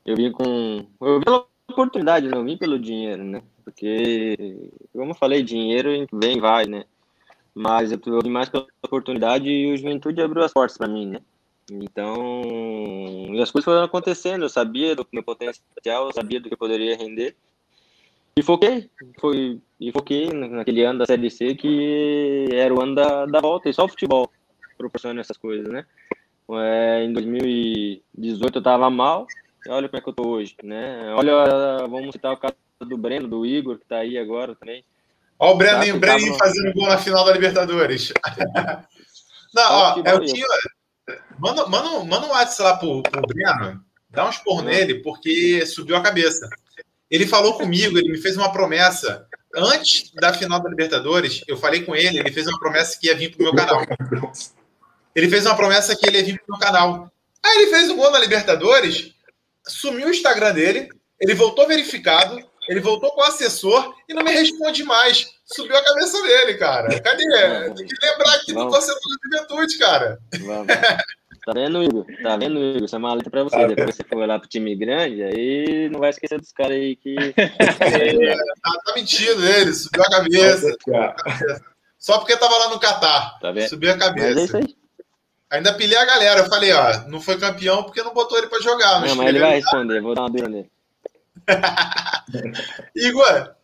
[0.05, 0.85] Eu vim com.
[1.01, 3.41] Eu vim pela oportunidade, não vim pelo dinheiro, né?
[3.63, 6.85] Porque, como eu falei, dinheiro vem vai, né?
[7.55, 11.21] Mas eu tive mais pela oportunidade e o Juventude abriu as portas para mim, né?
[11.71, 12.41] Então,
[13.41, 16.97] as coisas foram acontecendo, eu sabia do meu potencial, eu sabia do que eu poderia
[16.97, 17.35] render.
[18.35, 23.25] E foquei, foi, e foquei naquele ano da Série C que era o ano da,
[23.27, 24.29] da volta, e só o futebol
[24.77, 25.85] proporciona essas coisas, né?
[26.51, 29.27] É, em 2018 eu tava mal,
[29.69, 31.13] olha como é que eu tô hoje, né?
[31.13, 34.83] Olha, vamos citar o caso do Breno, do Igor, que tá aí agora também.
[35.39, 38.13] Olha o Breno, Breno fazendo gol na final da Libertadores.
[39.53, 40.47] Não, ó, é o tio.
[41.37, 44.63] Manda, manda, manda um WhatsApp lá pro, pro Breno, dá um expor uhum.
[44.63, 46.49] nele, porque subiu a cabeça.
[47.09, 49.27] Ele falou comigo, ele me fez uma promessa.
[49.55, 53.15] Antes da final da Libertadores, eu falei com ele, ele fez uma promessa que ia
[53.15, 53.85] vir pro meu canal.
[55.13, 57.11] Ele fez uma promessa que ele ia vir pro meu canal.
[57.45, 59.13] Aí ele fez um gol na Libertadores,
[59.67, 64.31] sumiu o Instagram dele, ele voltou verificado, ele voltou com o assessor e não me
[64.31, 65.27] responde mais.
[65.45, 66.99] Subiu a cabeça dele, cara.
[67.01, 67.23] Cadê?
[67.75, 70.19] Tem que lembrar aqui do torcedor da juventude, cara.
[70.39, 70.67] Vamos.
[71.45, 72.05] Tá vendo, Igor?
[72.23, 72.85] Tá vendo, Igor?
[72.85, 73.67] Isso é uma letra pra você.
[73.67, 77.15] Depois você for lá pro time grande, aí não vai esquecer dos caras aí que.
[77.37, 80.77] É, tá, tá, mentindo ele, subiu a cabeça.
[81.99, 83.37] Só porque tava lá no Catar.
[83.39, 83.67] Tá vendo?
[83.67, 84.27] Subiu a cabeça.
[84.29, 84.75] Mas é isso aí.
[85.51, 86.39] Ainda pilhei a galera.
[86.39, 89.01] Eu falei, ó, não foi campeão porque não botou ele pra jogar.
[89.01, 90.01] Não, mas ele vai responder.
[90.01, 90.71] Vou dar uma dura nele.
[92.95, 93.55] Igor,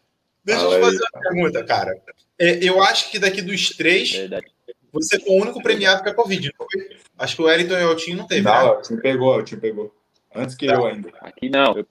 [0.44, 2.02] deixa eu te fazer uma pergunta, cara.
[2.38, 4.48] É, eu acho que daqui dos três, Verdade.
[4.92, 6.98] você foi o único premiado com a Covid, não foi?
[7.18, 8.72] Acho que o Wellington e o Eltinho não teve, não, né?
[8.72, 9.96] o time pegou, o time pegou.
[10.34, 10.74] Antes que tá.
[10.74, 11.10] eu ainda.
[11.22, 11.86] Aqui não.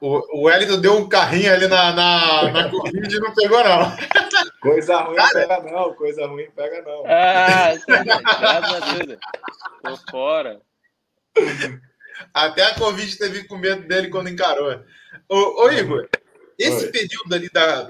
[0.00, 3.96] O, o Wellington deu um carrinho ali na, na, na Covid e não pegou, não.
[4.60, 7.04] Coisa ruim cara, pega não, coisa ruim pega não.
[7.06, 9.18] Ah, graças a Deus.
[9.82, 10.60] Tô fora.
[12.34, 14.82] Até a Covid teve com medo dele quando encarou.
[15.28, 16.08] Ô, ô Igor,
[16.58, 16.90] esse Oi.
[16.90, 17.88] período ali da.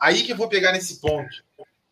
[0.00, 1.44] Aí que eu vou pegar nesse ponto.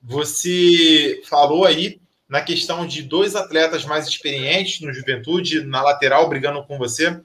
[0.03, 6.65] Você falou aí na questão de dois atletas mais experientes no juventude, na lateral, brigando
[6.65, 7.21] com você.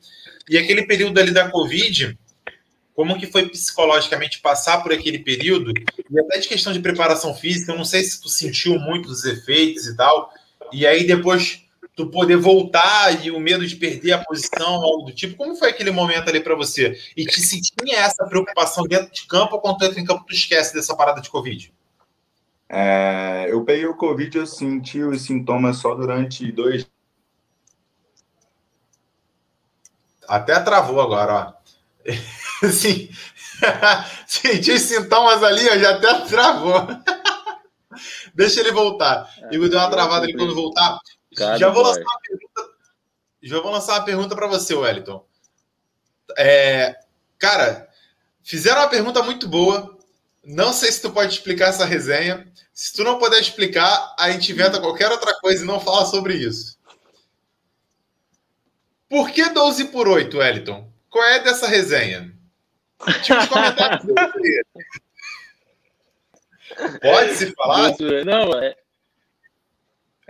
[0.50, 2.18] E aquele período ali da Covid,
[2.94, 5.74] como que foi psicologicamente passar por aquele período?
[6.10, 9.26] E até de questão de preparação física, eu não sei se tu sentiu muito os
[9.26, 10.32] efeitos e tal.
[10.72, 11.64] E aí depois
[11.96, 15.36] tu poder voltar e o medo de perder a posição, algo do tipo.
[15.36, 16.98] Como foi aquele momento ali para você?
[17.16, 20.26] E que se tinha essa preocupação dentro de campo ou quando tu entra em campo,
[20.26, 21.74] tu esquece dessa parada de Covid?
[22.70, 26.88] É, eu peguei o Covid, eu senti os sintomas só durante dois.
[30.28, 31.62] Até travou agora, ó.
[32.72, 33.10] Sim.
[34.26, 36.88] Senti os sintomas ali, ó, já até travou.
[38.34, 39.30] Deixa ele voltar.
[39.44, 40.98] É, Igor deu uma travada ali quando voltar.
[41.38, 42.70] Já vou lançar uma pergunta.
[43.42, 45.26] Já vou lançar uma pergunta para você, Wellington.
[46.38, 46.96] É,
[47.38, 47.90] cara,
[48.44, 49.98] fizeram uma pergunta muito boa.
[50.44, 52.52] Não sei se tu pode explicar essa resenha.
[52.74, 56.36] Se tu não puder explicar, a gente inventa qualquer outra coisa e não fala sobre
[56.36, 56.80] isso.
[59.10, 60.92] Por que 12 por 8, Wellington?
[61.10, 62.32] Qual é dessa resenha?
[63.50, 64.06] Comentários.
[67.02, 67.94] Pode se falar?
[68.26, 68.76] Não, é,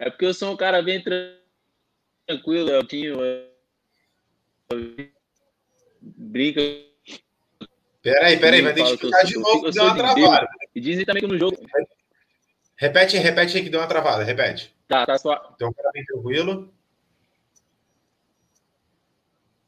[0.01, 0.99] é porque eu sou um cara bem
[2.27, 3.13] tranquilo, eu tinha.
[6.01, 6.59] Brinca.
[8.01, 10.49] Peraí, peraí, vai ter que explicar de novo que deu uma travada.
[10.73, 11.55] E dizem também que no jogo.
[12.75, 14.73] Repete, repete aí que deu uma travada, repete.
[14.87, 15.53] Tá, tá só.
[15.53, 16.73] Então, um cara bem tranquilo.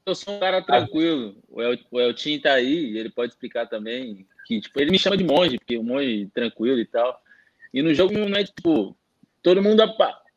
[0.03, 1.37] Eu sou um cara tranquilo.
[1.47, 5.15] O, El, o Eltinho tá aí, ele pode explicar também que tipo, ele me chama
[5.15, 7.21] de monge, porque o monge tranquilo e tal.
[7.71, 8.97] E no jogo não é tipo,
[9.43, 9.83] todo mundo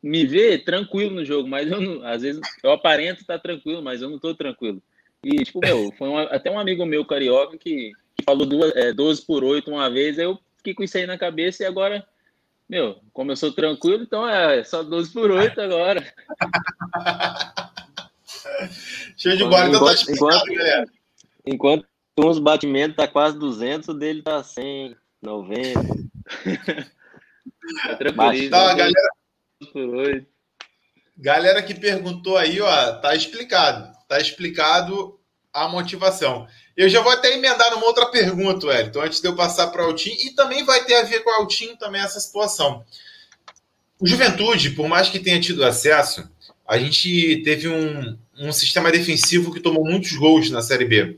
[0.01, 4.01] me vê tranquilo no jogo, mas eu não, às vezes eu aparento estar tranquilo, mas
[4.01, 4.81] eu não tô tranquilo.
[5.23, 8.93] E tipo, meu, foi um, até um amigo meu carioca que, que falou duas, é,
[8.93, 12.05] 12 por 8 uma vez, eu fiquei com isso aí na cabeça e agora,
[12.69, 16.05] meu, como eu sou tranquilo, então é só 12 por 8 agora.
[19.17, 20.85] Show de bola, então tá explicado, enquanto, galera.
[21.45, 21.85] Enquanto
[22.19, 25.79] uns batimentos tá quase 200, o dele tá 100, 90.
[27.83, 28.45] tá tranquilo.
[28.45, 28.77] Então,
[31.17, 33.95] galera que perguntou aí, ó, tá explicado.
[34.07, 35.19] Tá explicado
[35.51, 36.47] a motivação.
[36.75, 39.87] Eu já vou até emendar numa outra pergunta, Wellington, antes de eu passar para o
[39.87, 42.85] Altim, e também vai ter a ver com o Altim também essa situação.
[43.99, 46.29] O Juventude, por mais que tenha tido acesso,
[46.67, 51.17] a gente teve um, um sistema defensivo que tomou muitos gols na Série B.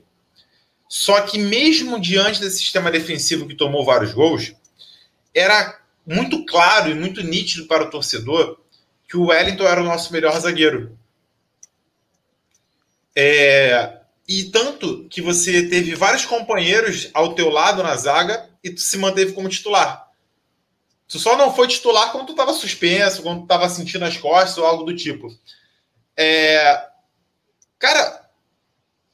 [0.87, 4.53] Só que, mesmo diante desse sistema defensivo que tomou vários gols,
[5.33, 8.59] era muito claro e muito nítido para o torcedor
[9.07, 10.97] que o Wellington era o nosso melhor zagueiro.
[13.15, 18.79] É, e tanto que você teve vários companheiros ao teu lado na zaga e tu
[18.79, 20.07] se manteve como titular.
[21.07, 24.59] Tu só não foi titular quando tu estava suspenso, quando tu estava sentindo as costas
[24.59, 25.27] ou algo do tipo.
[26.15, 26.87] É,
[27.79, 28.29] cara,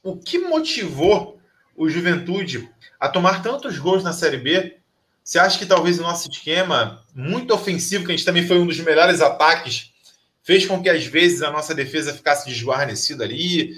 [0.02, 1.40] o que motivou
[1.74, 2.70] o Juventude
[3.00, 4.78] a tomar tantos gols na Série B?
[5.26, 8.66] Você acha que talvez o nosso esquema, muito ofensivo, que a gente também foi um
[8.66, 9.92] dos melhores ataques,
[10.40, 13.74] fez com que às vezes a nossa defesa ficasse desguarnecida ali?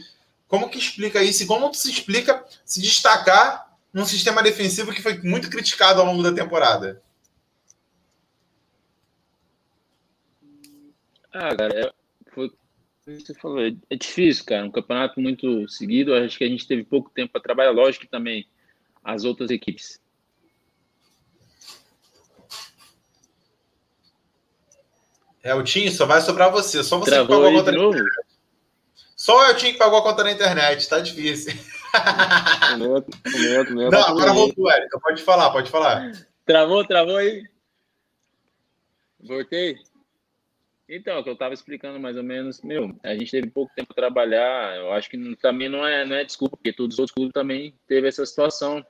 [0.47, 1.43] Como que explica isso?
[1.43, 6.23] E como se explica se destacar num sistema defensivo que foi muito criticado ao longo
[6.23, 7.03] da temporada?
[11.33, 11.95] Ah, cara,
[12.35, 12.53] foi
[13.07, 14.67] você falou, é, é difícil, cara.
[14.67, 16.13] Um campeonato muito seguido.
[16.13, 17.71] Acho que a gente teve pouco tempo para trabalhar.
[17.71, 18.47] Lógico que também
[19.03, 19.99] as outras equipes.
[25.49, 26.85] É, o Tim só vai sobrar você.
[26.85, 28.27] Só você Travou que pagou a conta na internet.
[29.17, 30.89] Só o Tim que pagou a conta na internet.
[30.89, 31.55] Tá difícil.
[32.75, 35.01] O meu, o meu, o meu Não, agora voltou, Érica.
[35.01, 36.13] Pode falar, pode falar.
[36.45, 37.45] Travou, travou aí.
[39.19, 39.79] Voltei.
[40.87, 43.73] Então, é o que eu estava explicando mais ou menos, meu, a gente teve pouco
[43.75, 46.99] tempo para trabalhar, eu acho que também não é, não é desculpa, porque todos os
[46.99, 48.85] outros clubes também teve essa situação.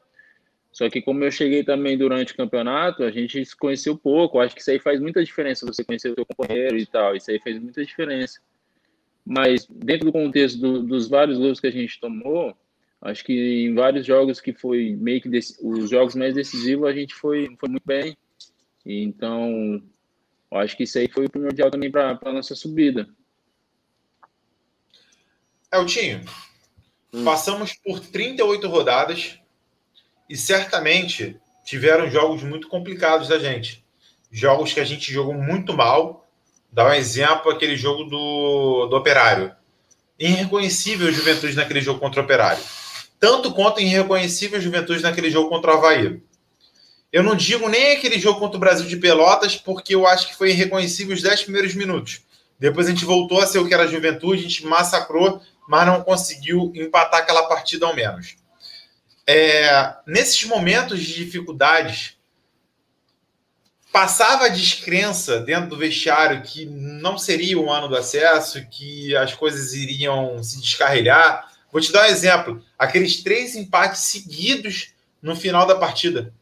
[0.72, 4.54] Só que como eu cheguei também durante o campeonato, a gente se conheceu pouco, acho
[4.54, 7.40] que isso aí faz muita diferença, você conhecer o seu companheiro e tal, isso aí
[7.40, 8.40] fez muita diferença.
[9.24, 12.56] Mas dentro do contexto do, dos vários gols que a gente tomou,
[13.00, 15.28] acho que em vários jogos que foi meio que
[15.62, 18.16] os jogos mais decisivos, a gente foi, foi muito bem.
[18.84, 19.82] Então,
[20.50, 23.08] acho que isso aí foi o primordial também para a nossa subida.
[25.72, 26.22] Eltinho,
[27.12, 27.24] hum.
[27.24, 29.38] passamos por 38 rodadas
[30.28, 33.84] e certamente tiveram jogos muito complicados da gente.
[34.30, 36.26] Jogos que a gente jogou muito mal.
[36.70, 39.52] Dá um exemplo, aquele jogo do, do Operário.
[40.18, 42.62] Irreconhecível Juventude naquele jogo contra o Operário.
[43.18, 46.20] Tanto quanto irreconhecível Juventude naquele jogo contra o Havaí.
[47.10, 50.36] Eu não digo nem aquele jogo contra o Brasil de Pelotas, porque eu acho que
[50.36, 52.20] foi irreconhecível os 10 primeiros minutos.
[52.58, 55.86] Depois a gente voltou a ser o que era a juventude, a gente massacrou, mas
[55.86, 58.36] não conseguiu empatar aquela partida ao menos.
[59.30, 62.16] É, nesses momentos de dificuldades,
[63.92, 69.34] passava a descrença dentro do vestiário que não seria o ano do acesso, que as
[69.34, 71.52] coisas iriam se descarrilhar.
[71.70, 76.32] Vou te dar um exemplo: aqueles três empates seguidos no final da partida.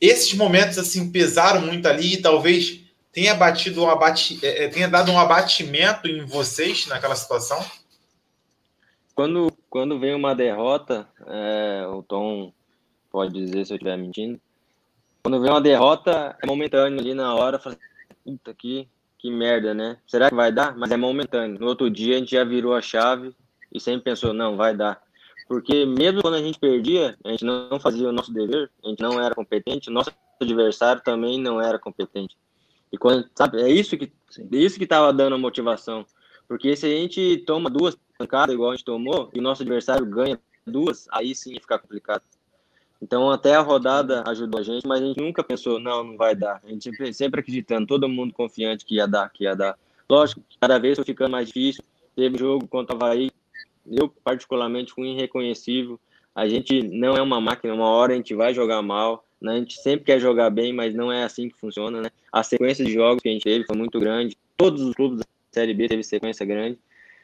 [0.00, 2.80] Esses momentos assim pesaram muito ali e talvez
[3.12, 7.64] tenha batido um abate, é, é, tenha dado um abatimento em vocês naquela situação.
[9.14, 12.52] Quando quando vem uma derrota, é, o Tom
[13.10, 14.40] pode dizer se eu estiver mentindo.
[15.22, 17.78] Quando vem uma derrota, é momentâneo ali na hora, fala,
[18.24, 18.88] puta que
[19.20, 19.98] que merda, né?
[20.06, 20.74] Será que vai dar?
[20.76, 21.60] Mas é momentâneo.
[21.60, 23.34] No outro dia a gente já virou a chave
[23.70, 25.00] e sempre pensou, não, vai dar.
[25.46, 29.02] Porque mesmo quando a gente perdia, a gente não fazia o nosso dever, a gente
[29.02, 32.34] não era competente, o nosso adversário também não era competente.
[32.90, 36.06] E quando, sabe, é isso que é isso que estava dando a motivação.
[36.48, 40.04] Porque se a gente toma duas pancadas igual a gente tomou e o nosso adversário
[40.04, 42.22] ganha duas, aí sim fica complicado.
[43.00, 46.36] Então até a rodada ajudou a gente, mas a gente nunca pensou, não, não vai
[46.36, 46.60] dar.
[46.62, 49.78] A gente sempre, sempre acreditando, todo mundo confiante que ia dar, que ia dar.
[50.08, 51.82] Lógico, cada vez foi ficando mais difícil.
[52.14, 53.30] Teve jogo contra o Havaí,
[53.86, 55.98] eu particularmente fui irreconhecível.
[56.34, 59.52] A gente não é uma máquina, uma hora a gente vai jogar mal, né?
[59.52, 62.10] a gente sempre quer jogar bem, mas não é assim que funciona, né?
[62.30, 65.24] A sequência de jogos que a gente teve foi muito grande, todos os clubes da
[65.50, 66.78] Série B teve sequência grande,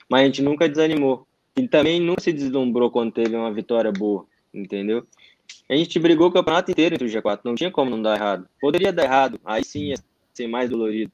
[0.08, 1.26] mas a gente nunca desanimou.
[1.56, 5.06] E também nunca se deslumbrou quando teve uma vitória boa, entendeu?
[5.68, 8.46] A gente brigou o campeonato inteiro entre o G4, não tinha como não dar errado.
[8.60, 9.96] Poderia dar errado, aí sim ia
[10.34, 11.10] ser mais dolorido.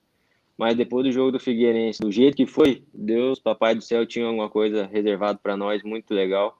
[0.58, 4.26] Mas depois do jogo do Figueirense, do jeito que foi, Deus, Papai do Céu, tinha
[4.26, 6.58] alguma coisa reservado para nós, muito legal.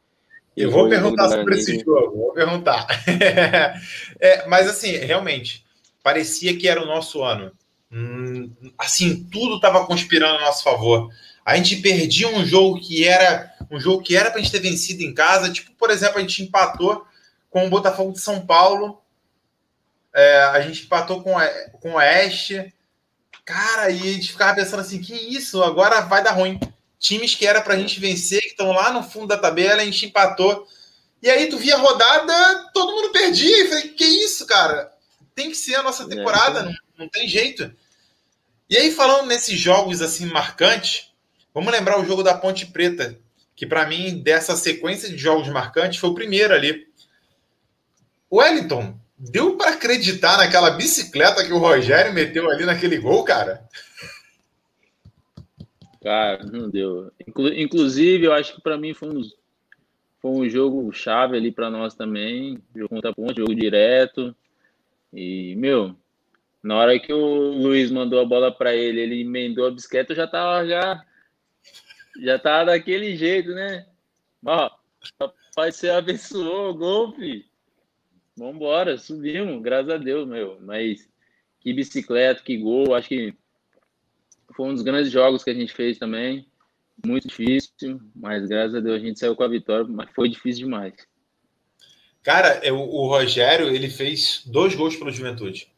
[0.57, 2.87] E eu vou perguntar sobre esse jogo, vou perguntar.
[4.21, 5.65] é, mas assim, realmente,
[6.03, 7.53] parecia que era o nosso ano.
[7.91, 11.11] Hum, assim, tudo estava conspirando a nosso favor.
[11.45, 14.61] A gente perdia um jogo que era um jogo que era para a gente ter
[14.61, 15.51] vencido em casa.
[15.51, 17.07] Tipo, por exemplo, a gente empatou
[17.51, 19.01] com o Botafogo de São Paulo.
[20.15, 21.35] É, a gente empatou com,
[21.81, 22.73] com o Oeste.
[23.45, 26.61] Cara, e a gente ficava pensando assim: que isso, agora vai dar ruim.
[26.99, 30.07] Times que era pra gente vencer, que estão lá no fundo da tabela, a gente
[30.07, 30.69] empatou.
[31.23, 33.65] E aí tu via a rodada, todo mundo perdia.
[33.65, 34.93] E falei: que isso, cara?
[35.35, 37.73] Tem que ser a nossa temporada, é, não, não tem jeito.
[38.69, 41.12] E aí, falando nesses jogos assim marcantes,
[41.55, 43.19] vamos lembrar o jogo da Ponte Preta,
[43.55, 46.87] que para mim, dessa sequência de jogos marcantes, foi o primeiro ali.
[48.31, 48.99] Wellington,
[49.31, 53.63] Deu para acreditar naquela bicicleta que o Rogério meteu ali naquele gol, cara?
[56.03, 57.13] Cara, não deu.
[57.57, 59.23] Inclusive, eu acho que para mim foi um,
[60.21, 62.61] foi um jogo chave ali para nós também.
[62.75, 64.35] Jogo contra ponte, jogo direto.
[65.13, 65.95] E, meu,
[66.61, 70.27] na hora que o Luiz mandou a bola para ele, ele emendou a bicicleta, já
[70.27, 71.05] tava já
[72.21, 73.87] já tava daquele jeito, né?
[74.45, 74.71] Ó,
[75.19, 77.45] papai, você abençoou o gol, filho.
[78.37, 80.59] Vambora, subimos, graças a Deus, meu.
[80.63, 81.09] Mas
[81.61, 82.95] que bicicleta, que gol.
[82.95, 83.35] Acho que
[84.55, 86.47] foi um dos grandes jogos que a gente fez também.
[87.05, 90.65] Muito difícil, mas graças a Deus a gente saiu com a vitória, mas foi difícil
[90.65, 90.95] demais.
[92.23, 95.69] Cara, o, o Rogério, ele fez dois gols pelo Juventude.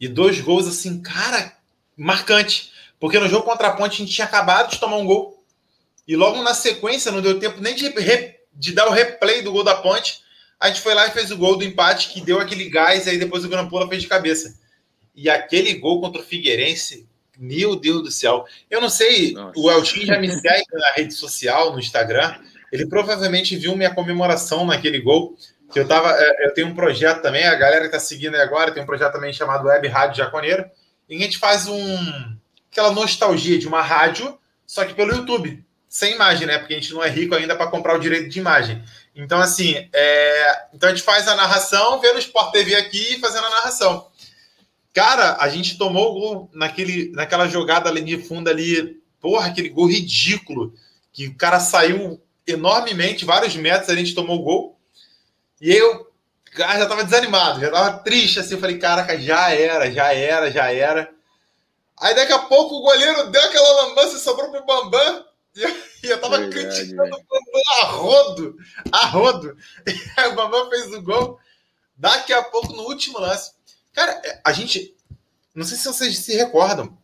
[0.00, 1.56] E dois gols, assim, cara,
[1.96, 2.72] marcante.
[3.00, 5.37] Porque no jogo contra a Ponte a gente tinha acabado de tomar um gol.
[6.08, 7.92] E logo na sequência, não deu tempo nem de,
[8.54, 10.26] de dar o replay do gol da Ponte
[10.60, 13.10] a gente foi lá e fez o gol do empate que deu aquele gás, e
[13.10, 14.58] aí depois o Grampola fez de cabeça.
[15.14, 18.44] E aquele gol contra o Figueirense, meu Deus do céu.
[18.68, 19.58] Eu não sei, Nossa.
[19.58, 22.34] o Eltin já me segue na rede social, no Instagram.
[22.72, 25.36] Ele provavelmente viu minha comemoração naquele gol.
[25.72, 26.10] Que eu tava.
[26.12, 28.86] É, eu tenho um projeto também, a galera que tá seguindo aí agora tem um
[28.86, 30.64] projeto também chamado Web Rádio Jaconeiro.
[31.08, 32.36] E a gente faz um.
[32.72, 35.62] aquela nostalgia de uma rádio, só que pelo YouTube.
[35.88, 36.58] Sem imagem, né?
[36.58, 38.82] Porque a gente não é rico ainda para comprar o direito de imagem.
[39.14, 40.66] Então, assim, é...
[40.74, 44.06] então a gente faz a narração, vendo o Sport TV aqui fazendo a narração.
[44.92, 49.68] Cara, a gente tomou o gol naquele, naquela jogada ali de fundo ali, porra, aquele
[49.68, 50.74] gol ridículo,
[51.12, 54.80] que o cara saiu enormemente, vários metros, a gente tomou o gol.
[55.60, 56.10] E eu
[56.56, 60.72] já tava desanimado, já tava triste, assim, eu falei, caraca, já era, já era, já
[60.72, 61.10] era.
[62.00, 65.24] Aí daqui a pouco o goleiro deu aquela lambança e sobrou pro Bambam.
[66.02, 68.56] E eu tava Verdade, criticando o Bambam a rodo,
[68.92, 69.56] a rodo.
[69.86, 69.90] E
[70.20, 71.40] aí o Bambam fez o gol.
[71.96, 73.52] Daqui a pouco, no último lance.
[73.92, 74.94] Cara, é, a gente.
[75.54, 76.96] Não sei se vocês se recordam,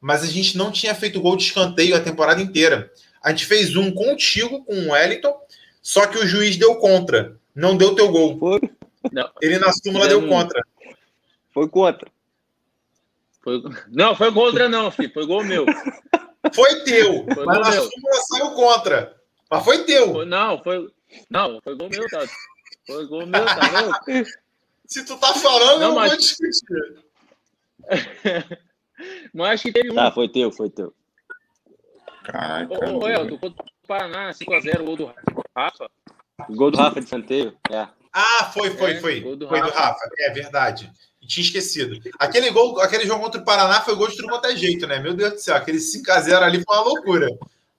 [0.00, 2.92] mas a gente não tinha feito gol de escanteio a temporada inteira.
[3.22, 5.38] A gente fez um contigo com o Wellington,
[5.80, 7.38] só que o juiz deu contra.
[7.54, 8.36] Não deu teu gol.
[8.38, 8.60] Foi.
[9.12, 9.30] Não.
[9.40, 10.60] Ele na súmula deu contra.
[11.52, 12.10] Foi contra.
[13.42, 13.62] Foi...
[13.88, 15.12] Não, foi contra, não, filho.
[15.12, 15.66] Foi gol meu.
[16.54, 19.20] Foi teu, foi mas na súmula saiu contra.
[19.50, 20.12] Mas foi teu.
[20.12, 20.88] Foi, não, foi.
[21.28, 22.26] Não, foi gol meu, tá?
[22.86, 24.04] Foi gol meu, tá louco?
[24.86, 26.10] Se tu tá falando, não, eu não mas...
[26.10, 26.98] vou discutir.
[29.32, 29.94] Mas acho que teve um.
[29.94, 30.92] Tá, foi teu, foi teu.
[32.68, 35.14] Ô, ô, ô Elton, contra o Paraná, 5x0, gol do
[35.56, 35.90] Rafa.
[36.50, 37.56] Gol do Rafa de Santeiro.
[37.70, 37.88] É.
[38.12, 39.20] Ah, foi, foi, É, foi.
[39.20, 39.80] gol do foi do Rafa.
[39.80, 40.00] Rafa.
[40.18, 40.90] É verdade.
[41.22, 41.98] E tinha esquecido.
[42.18, 44.98] Aquele gol, aquele jogo contra o Paraná foi gol de tudo quanto é jeito, né?
[44.98, 47.28] Meu Deus do céu, aquele 5x0 ali foi uma loucura.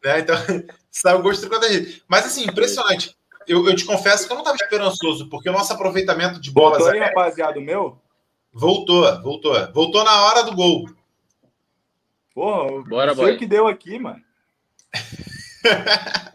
[0.03, 0.19] Né?
[0.19, 0.35] Então,
[0.91, 2.03] saiu gol de tudo quanto é jeito.
[2.07, 3.15] Mas assim, impressionante.
[3.47, 6.77] Eu, eu te confesso que eu não estava esperançoso, porque o nosso aproveitamento de bolas
[6.77, 7.99] Botou aí, aéreas rapaziada, o meu?
[8.53, 9.71] voltou, voltou.
[9.73, 10.85] Voltou na hora do gol.
[12.33, 13.35] Porra, Bora, não sei boy.
[13.35, 14.21] o que deu aqui, mano.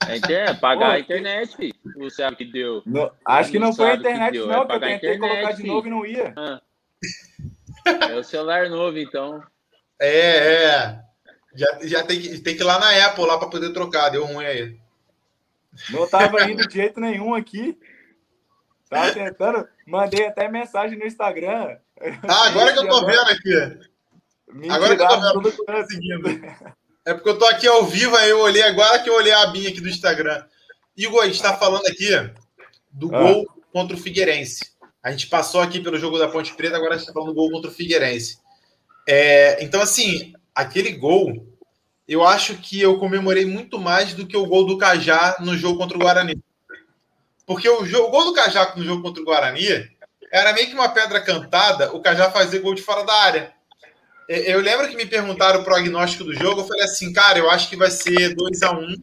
[0.09, 1.75] É pagar Pô, a internet, filho.
[1.97, 2.83] Você sabe que deu.
[2.87, 4.97] No- acho que Não não foi a que internet, deu, não, é que eu tentei
[5.15, 5.73] internet, colocar de filho.
[5.75, 6.33] novo e não ia.
[6.37, 6.61] Ah.
[8.09, 9.43] É o celular novo, então.
[10.01, 11.01] É, é.
[11.55, 14.11] Já, já tem, que, tem que ir lá na Apple lá para poder trocar.
[14.11, 14.77] Deu ruim aí.
[15.91, 17.79] Não tava indo de jeito nenhum aqui.
[18.89, 21.77] Tava tentando, mandei até mensagem no Instagram.
[22.29, 23.79] Ah, agora que eu tô vendo aqui.
[24.53, 25.33] Me Agora que eu tô vendo.
[25.53, 26.29] tudo Seguindo.
[27.07, 29.43] É porque eu tô aqui ao vivo, aí eu olhei agora que eu olhei a
[29.43, 30.45] abinha aqui do Instagram.
[30.97, 32.11] Igor, a gente tá falando aqui
[32.91, 33.21] do Ah.
[33.21, 34.73] gol contra o Figueirense.
[35.01, 37.35] A gente passou aqui pelo jogo da Ponte Preta, agora a gente tá falando do
[37.35, 38.39] gol contra o Figueirense.
[39.09, 41.47] É, então, assim, aquele gol,
[42.09, 45.79] eu acho que eu comemorei muito mais do que o gol do Cajá no jogo
[45.79, 46.43] contra o Guarani.
[47.47, 49.89] Porque o, jogo, o gol do Cajá no jogo contra o Guarani
[50.33, 53.56] era meio que uma pedra cantada, o Cajá fazer gol de fora da área.
[54.29, 57.69] Eu lembro que me perguntaram o prognóstico do jogo, eu falei assim, cara, eu acho
[57.69, 58.97] que vai ser 2 a 1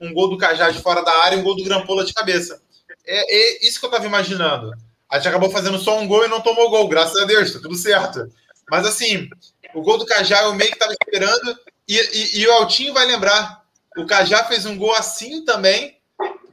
[0.00, 2.62] um gol do Cajá de fora da área e um gol do Grampola de cabeça.
[3.04, 4.70] É, é isso que eu tava imaginando.
[5.10, 7.58] A gente acabou fazendo só um gol e não tomou gol, graças a Deus, tá
[7.60, 8.30] tudo certo.
[8.70, 9.28] Mas assim,
[9.74, 11.58] o gol do Cajá eu meio que tava esperando,
[11.88, 13.62] e, e- e o Altinho vai lembrar,
[13.96, 15.96] o Cajá fez um gol assim também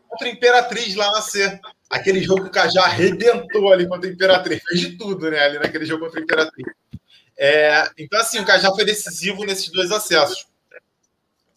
[0.10, 1.60] contra a Imperatriz lá na C.
[1.90, 5.60] Aquele jogo que o Cajá arrebentou ali contra a Imperatriz, fez de tudo, né, ali
[5.60, 6.66] naquele jogo contra a Imperatriz.
[7.38, 10.48] É, então, assim, o Cajá foi decisivo nesses dois acessos.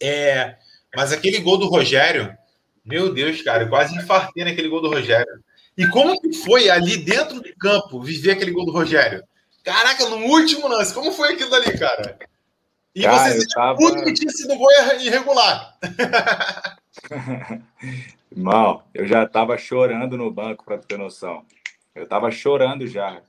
[0.01, 0.55] É,
[0.95, 2.35] mas aquele gol do Rogério,
[2.85, 5.43] meu Deus, cara, eu quase infartei naquele gol do Rogério.
[5.77, 9.23] E como que foi ali dentro do campo viver aquele gol do Rogério?
[9.63, 12.17] Caraca, no último lance, como foi aquilo ali, cara?
[12.93, 14.69] E Cara, vocês tava- puto que tinha sido gol
[14.99, 15.77] irregular.
[18.35, 21.45] Mal, eu já tava chorando no banco, pra tu ter noção.
[21.95, 23.21] Eu tava chorando já.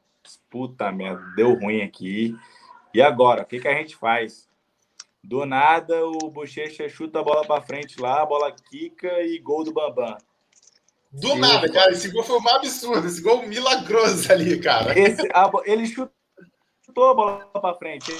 [0.51, 2.37] Puta merda, deu ruim aqui.
[2.93, 4.49] E agora, o que, que a gente faz?
[5.23, 9.63] Do nada, o Bochecha chuta a bola pra frente lá, a bola quica e gol
[9.63, 10.17] do Bambam.
[11.13, 11.93] Do nada, cara.
[11.93, 13.07] Esse gol foi um absurdo.
[13.07, 14.99] Esse gol milagroso ali, cara.
[14.99, 18.13] Esse, a ele chutou a bola pra frente.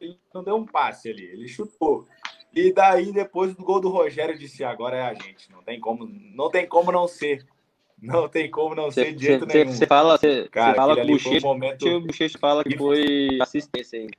[0.00, 2.08] Ele não deu um passe ali, ele chutou.
[2.54, 5.50] E daí, depois do gol do Rogério, disse: agora é a gente.
[5.52, 7.46] Não tem como não, tem como não ser.
[8.02, 9.72] Não tem como não ser de jeito nenhum.
[9.72, 11.88] Você fala, cê, Cara, cê fala com o foi um Bochecha, momento.
[11.88, 14.16] o Bochecha fala que foi assistência ainda.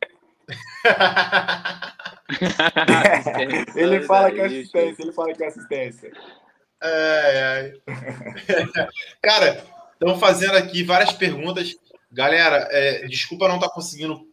[3.75, 6.11] Ele fala que é assistência, ele fala que é assistência.
[6.81, 7.73] Ai, ai.
[9.21, 9.63] Cara,
[9.93, 11.75] estão fazendo aqui várias perguntas.
[12.11, 14.27] Galera, é, desculpa não estar conseguindo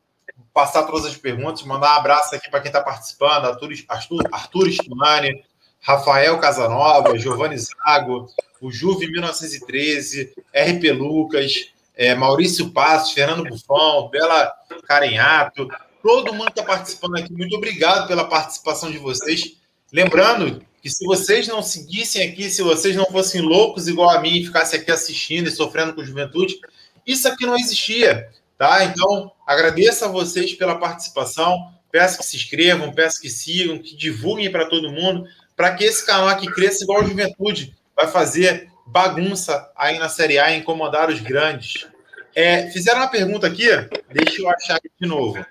[0.53, 1.63] passar todas as perguntas.
[1.63, 5.45] Mandar um abraço aqui para quem está participando: Arthur, Arthur, Arthur Stumani,
[5.81, 8.27] Rafael Casanova, Giovanni Zago,
[8.61, 14.53] o Juve 1913, RP Lucas, é, Maurício Passos, Fernando Bufão, Bela
[14.87, 15.69] Carenhato.
[16.03, 17.33] Todo mundo está participando aqui.
[17.33, 19.57] Muito obrigado pela participação de vocês.
[19.93, 24.39] Lembrando que se vocês não seguissem aqui, se vocês não fossem loucos igual a mim
[24.39, 26.59] e ficassem aqui assistindo e sofrendo com juventude,
[27.07, 28.85] isso aqui não existia, tá?
[28.85, 34.53] Então, agradeço a vocês pela participação, peço que se inscrevam, peço que sigam, que divulguem
[34.53, 35.25] para todo mundo,
[35.57, 40.39] para que esse canal aqui cresça igual a juventude, vai fazer bagunça aí na Série
[40.39, 41.89] A e incomodar os grandes.
[42.33, 43.67] É, fizeram uma pergunta aqui,
[44.13, 45.45] deixa eu achar aqui de novo.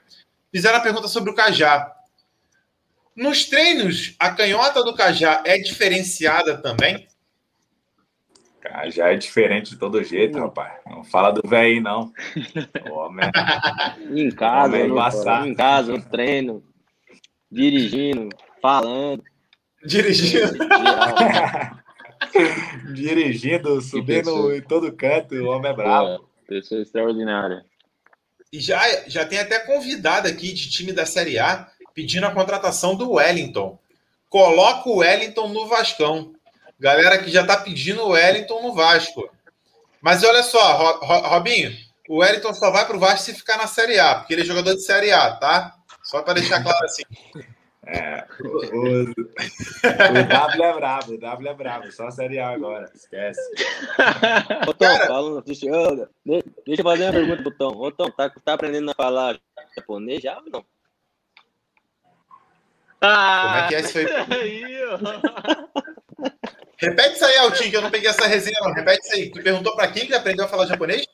[0.49, 1.93] Fizeram uma pergunta sobre o Cajá.
[3.13, 7.05] Nos treinos, a canhota do Cajá é diferenciada também?
[8.61, 10.79] Cara, já é diferente de todo jeito, rapaz.
[10.85, 12.13] Não fala do velho aí, não.
[12.89, 13.29] Homem.
[14.15, 15.47] Em casa, Homem no, embaçado.
[15.47, 16.63] em casa, no treino,
[17.51, 18.29] dirigindo,
[18.61, 19.21] falando.
[19.83, 20.57] Dirigindo.
[22.93, 26.19] Dirigindo, subindo em todo canto, o homem é brabo.
[26.19, 27.65] Pô, Pessoa extraordinária.
[28.51, 32.95] E já, já tem até convidado aqui de time da Série A pedindo a contratação
[32.95, 33.77] do Wellington.
[34.29, 36.33] Coloca o Wellington no Vascão.
[36.79, 39.29] Galera que já tá pedindo o Wellington no Vasco.
[40.01, 41.75] Mas olha só, Ro- Ro- Robinho,
[42.07, 44.73] o Wellington só vai pro Vasco se ficar na Série A, porque ele é jogador
[44.75, 45.73] de Série A, tá?
[46.03, 47.03] Só para deixar claro assim.
[47.87, 52.49] É, o, o, o W é brabo, o W é brabo, só a Série A
[52.49, 53.39] agora, esquece.
[54.67, 56.09] Ô, Tom, falando, deixa, eu,
[56.65, 57.77] deixa eu fazer uma pergunta pro Tom.
[57.77, 59.39] Ô, Tom, tá, tá aprendendo a falar
[59.75, 60.65] japonês já ou não?
[62.99, 64.07] Como é que é isso aí?
[66.77, 68.73] Repete isso aí, Altinho, que eu não peguei essa resenha, não.
[68.73, 69.31] Repete isso aí.
[69.31, 71.07] Tu perguntou pra quem que aprendeu a falar japonês?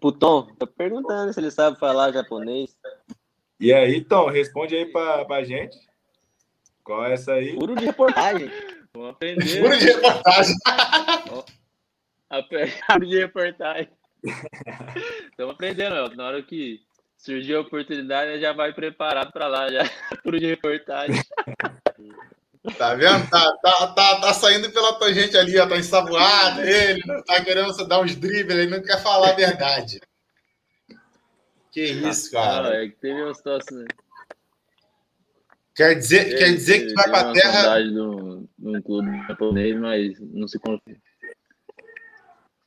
[0.00, 2.76] Pro Tom, tô perguntando se ele sabe falar japonês.
[3.60, 5.76] E aí, Tom, responde aí pra, pra gente.
[6.82, 7.54] Qual é essa aí?
[7.54, 8.50] Furo de reportagem.
[8.94, 9.60] Vamos aprender.
[9.60, 10.56] Furo de reportagem.
[12.90, 13.88] Furo de reportagem.
[15.30, 16.80] Estamos aprendendo, na hora que
[17.18, 19.84] surgiu a oportunidade, já vai preparado para lá, já.
[20.24, 21.22] Furo de reportagem.
[22.78, 23.28] Tá vendo?
[23.28, 28.00] Tá, tá, tá, tá saindo pela tangente ali, ó, tá ensaboado ele, tá querendo dar
[28.00, 30.00] uns dribles, ele não quer falar a verdade.
[31.70, 32.70] Que isso, cara.
[32.70, 33.84] Ah, é que teve uma situação.
[35.74, 37.80] Quer dizer, quer dizer que tu vai Teve pra uma terra.
[37.80, 40.96] de um clube japonês, mas não se confia.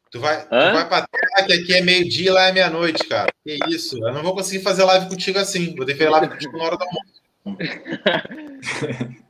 [0.09, 3.31] Tu vai, tu vai pra terra que aqui é meio-dia e lá é meia-noite, cara.
[3.43, 3.97] Que isso?
[3.97, 5.75] Eu não vou conseguir fazer live contigo assim.
[5.75, 6.85] Vou ter que fazer live contigo na hora da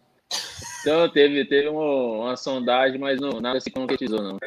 [0.82, 4.38] Então, teve, teve uma, uma sondagem, mas não, nada se concretizou, não.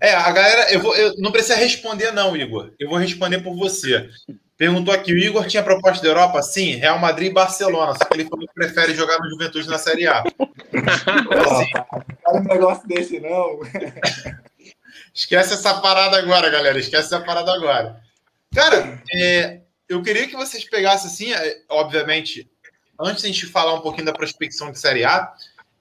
[0.00, 2.72] É, a galera, eu, vou, eu não precisa responder, não, Igor.
[2.78, 4.08] Eu vou responder por você.
[4.56, 6.42] Perguntou aqui: o Igor tinha proposta da Europa?
[6.42, 7.94] Sim, Real Madrid e Barcelona.
[7.94, 10.20] Só que ele falou que prefere jogar no Juventude na Série A.
[10.72, 13.60] Assim, Não fala um negócio desse, não.
[15.14, 16.78] esquece essa parada agora, galera.
[16.78, 18.00] Esquece essa parada agora.
[18.54, 22.48] Cara, é, eu queria que vocês pegassem assim, é, obviamente,
[22.98, 25.32] antes de a gente falar um pouquinho da prospecção de Série A,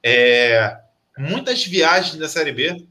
[0.03, 0.77] é,
[1.17, 2.85] muitas viagens da Série B,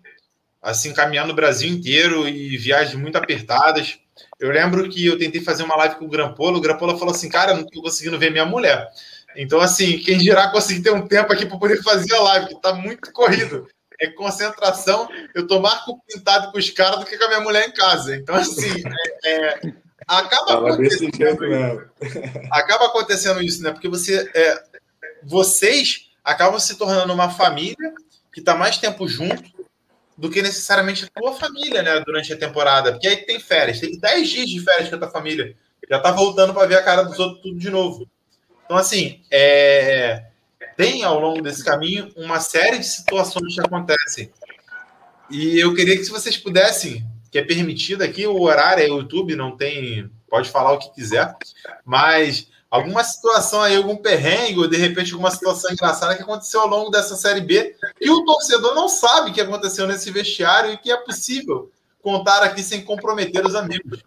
[0.65, 3.99] assim, caminhando o Brasil inteiro e viagens muito apertadas.
[4.41, 7.29] Eu lembro que eu tentei fazer uma live com o Grampola, o Grampola falou assim,
[7.29, 8.89] cara, não tô conseguindo ver minha mulher.
[9.37, 12.63] Então, assim, quem dirá conseguir ter um tempo aqui para poder fazer a live, que
[12.63, 13.69] tá muito corrido.
[14.01, 15.81] É concentração, eu tô mais
[16.13, 18.17] pintado com os caras do que com a minha mulher em casa.
[18.17, 18.83] Então, assim,
[19.25, 19.73] é, é,
[20.07, 21.83] acaba acontecendo mesmo.
[22.51, 23.71] acaba acontecendo isso, né?
[23.71, 24.63] Porque você, é,
[25.23, 27.93] vocês acabam se tornando uma família
[28.33, 29.55] que está mais tempo junto
[30.17, 32.01] do que necessariamente a tua família, né?
[32.01, 32.93] Durante a temporada.
[32.93, 35.57] Porque aí tem férias, tem 10 dias de férias com a tua família.
[35.89, 38.09] Já tá voltando para ver a cara dos outros tudo de novo.
[38.65, 40.25] Então, assim, é,
[40.77, 44.31] tem ao longo desse caminho uma série de situações que acontecem.
[45.31, 49.37] E eu queria que se vocês pudessem, que é permitido aqui, o horário é YouTube,
[49.37, 50.11] não tem.
[50.29, 51.35] Pode falar o que quiser,
[51.85, 56.67] mas alguma situação aí, algum perrengue, ou de repente alguma situação engraçada que aconteceu ao
[56.67, 60.77] longo dessa Série B, e o torcedor não sabe o que aconteceu nesse vestiário e
[60.77, 61.71] que é possível
[62.03, 64.03] contar aqui sem comprometer os amigos.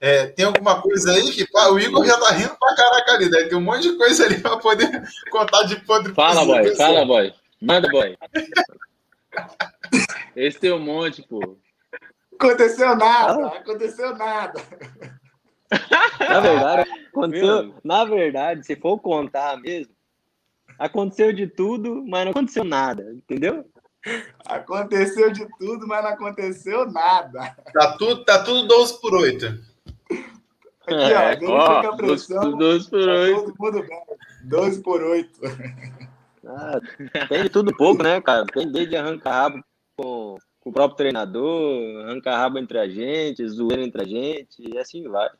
[0.00, 3.30] É, tem alguma coisa aí que pá, o Igor já tá rindo pra caraca ali,
[3.30, 3.44] né?
[3.44, 6.92] Tem um monte de coisa ali pra poder contar de podre Fala, boy, pessoal.
[6.92, 7.34] fala, boy.
[7.58, 8.18] Manda, boy.
[10.36, 11.56] Esse tem um monte, pô.
[12.38, 14.60] Aconteceu nada, aconteceu nada.
[16.20, 17.74] Na verdade, aconteceu.
[17.82, 19.92] Na verdade, se for contar mesmo,
[20.78, 23.64] aconteceu de tudo, mas não aconteceu nada, entendeu?
[24.46, 27.56] Aconteceu de tudo, mas não aconteceu nada.
[27.72, 29.46] Tá tudo, tá tudo 12 por 8.
[30.86, 32.58] Aqui, ó, É, dando Ó, fica a pressão.
[32.58, 33.52] dois por tá oito.
[33.52, 34.02] Todo mundo bem.
[34.44, 35.40] 12 por 8.
[36.46, 36.78] Ah,
[37.28, 38.44] tem de tudo pouco, né, cara?
[38.44, 39.64] Tem desde arrancar rabo
[39.96, 44.76] com, com o próprio treinador, arrancar rabo entre a gente, zoeira entre a gente, e
[44.76, 45.30] assim vai.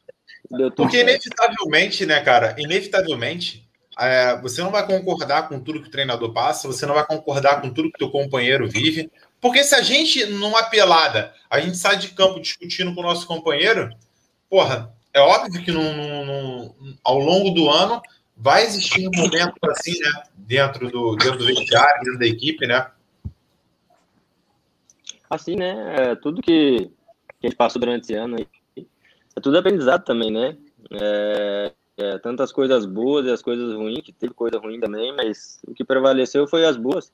[0.76, 2.55] Porque inevitavelmente, né, cara?
[2.59, 3.68] Inevitavelmente,
[3.99, 7.61] é, você não vai concordar com tudo que o treinador passa, você não vai concordar
[7.61, 9.11] com tudo que o teu companheiro vive.
[9.40, 13.26] Porque se a gente, numa pelada, a gente sai de campo discutindo com o nosso
[13.26, 13.90] companheiro,
[14.49, 18.03] porra, é óbvio que num- num- num- ao longo do ano
[18.36, 20.22] vai existir um momento assim, né?
[20.34, 22.86] Dentro do, dentro do vestiário, dentro da equipe, né?
[25.30, 25.95] Assim, né?
[25.97, 26.90] é, tudo que,
[27.40, 28.47] que a gente passou durante esse ano aí,
[29.37, 30.57] é tudo aprendizado também, né?
[30.91, 35.61] É, é, tantas coisas boas e as coisas ruins, que teve coisa ruim também, mas
[35.66, 37.12] o que prevaleceu foi as boas.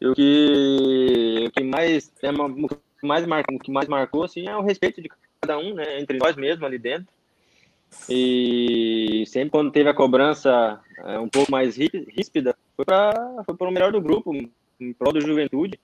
[0.00, 2.30] E o que, o que mais é
[3.02, 6.18] mais marcou, o que mais marcou assim é o respeito de cada um, né, entre
[6.18, 7.08] nós mesmos ali dentro.
[8.08, 13.70] E sempre quando teve a cobrança é, um pouco mais rí- ríspida, foi para o
[13.70, 15.78] melhor do grupo, em prol do Juventude.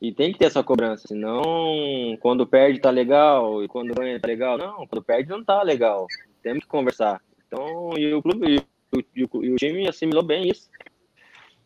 [0.00, 4.28] E tem que ter essa cobrança, senão quando perde tá legal e quando ganha tá
[4.28, 4.56] legal.
[4.56, 6.06] Não, quando perde não tá legal.
[6.42, 7.20] Temos que conversar.
[7.46, 8.58] Então, e o clube e
[8.96, 10.70] o, e o, e o time assimilou bem isso.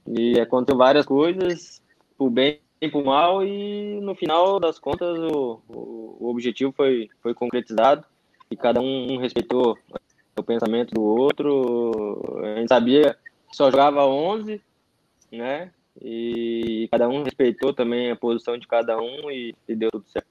[0.06, 1.82] E aconteceu várias coisas,
[2.16, 7.08] pro bem e pro mal, e no final das contas o, o, o objetivo foi,
[7.22, 8.04] foi concretizado
[8.50, 9.78] e cada um, um respeitou
[10.36, 12.40] o pensamento do outro.
[12.42, 13.16] A gente sabia
[13.48, 14.60] que só jogava 11,
[15.30, 15.70] né?
[16.00, 20.26] E cada um respeitou também a posição de cada um e, e deu tudo certo.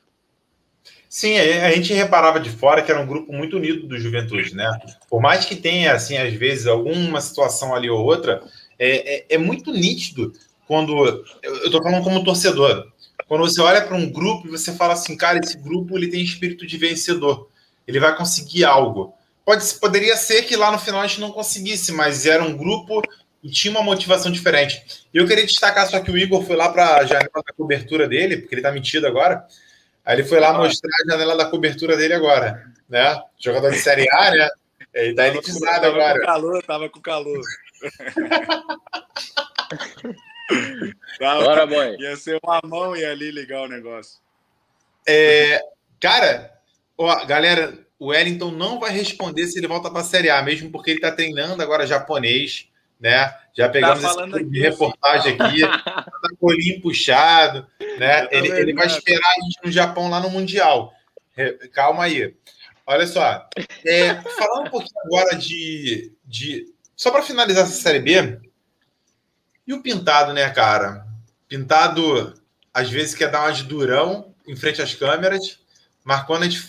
[1.08, 4.80] Sim, a gente reparava de fora que era um grupo muito unido do Juventude, né?
[5.10, 8.42] Por mais que tenha, assim, às vezes, alguma situação ali ou outra,
[8.80, 10.32] é, é, é muito nítido
[10.66, 11.26] quando.
[11.44, 12.88] Eu estou falando como torcedor.
[13.28, 16.22] Quando você olha para um grupo e você fala assim, cara, esse grupo ele tem
[16.22, 17.50] espírito de vencedor,
[17.88, 19.14] ele vai conseguir algo.
[19.46, 23.02] Pode, poderia ser que lá no final a gente não conseguisse, mas era um grupo
[23.44, 25.06] e tinha uma motivação diferente.
[25.14, 28.08] E eu queria destacar só que o Igor foi lá para a janela da cobertura
[28.08, 29.46] dele, porque ele está metido agora.
[30.06, 33.20] Aí ele foi lá mostrar a janela da cobertura dele agora, né?
[33.40, 34.50] Jogador de Série A, né?
[34.94, 36.20] Ele tá elitizado agora.
[36.20, 37.42] Com calor, tava com calor.
[41.20, 41.96] tava, Bora, boy.
[42.00, 44.20] Ia ser uma mão e ali ligar o negócio.
[45.08, 45.62] É,
[46.00, 46.52] cara,
[46.98, 50.72] ó, galera, o Wellington não vai responder se ele volta para a Série A, mesmo
[50.72, 52.68] porque ele está treinando agora japonês,
[53.02, 53.34] né?
[53.54, 58.28] Já pegamos tá esse tipo de reportagem aqui, tá com o olhinho puxado, né?
[58.32, 60.94] Ele, ele, vai esperar a gente no Japão lá no Mundial.
[61.74, 62.36] Calma aí.
[62.86, 63.48] Olha só,
[63.86, 66.14] é, falando um pouquinho agora de.
[66.26, 68.40] de só para finalizar essa Série B,
[69.66, 71.06] e o Pintado, né, cara?
[71.48, 72.34] Pintado,
[72.74, 75.60] às vezes, quer dar uma de durão em frente às câmeras,
[76.04, 76.66] mas quando a gente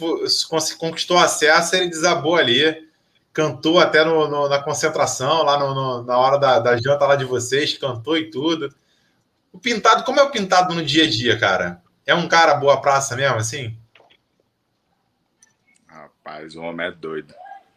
[0.78, 2.88] conquistou acesso, ele desabou ali,
[3.32, 7.24] cantou até no, no, na concentração, lá no, na hora da, da janta lá de
[7.24, 8.74] vocês, cantou e tudo.
[9.52, 11.82] O Pintado, como é o Pintado no dia a dia, cara?
[12.06, 13.76] É um cara boa praça mesmo, assim?
[15.86, 17.34] Rapaz, o homem é doido.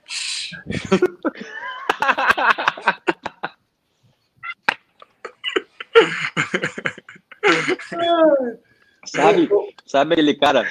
[9.05, 9.49] sabe,
[9.85, 10.63] sabe aquele cara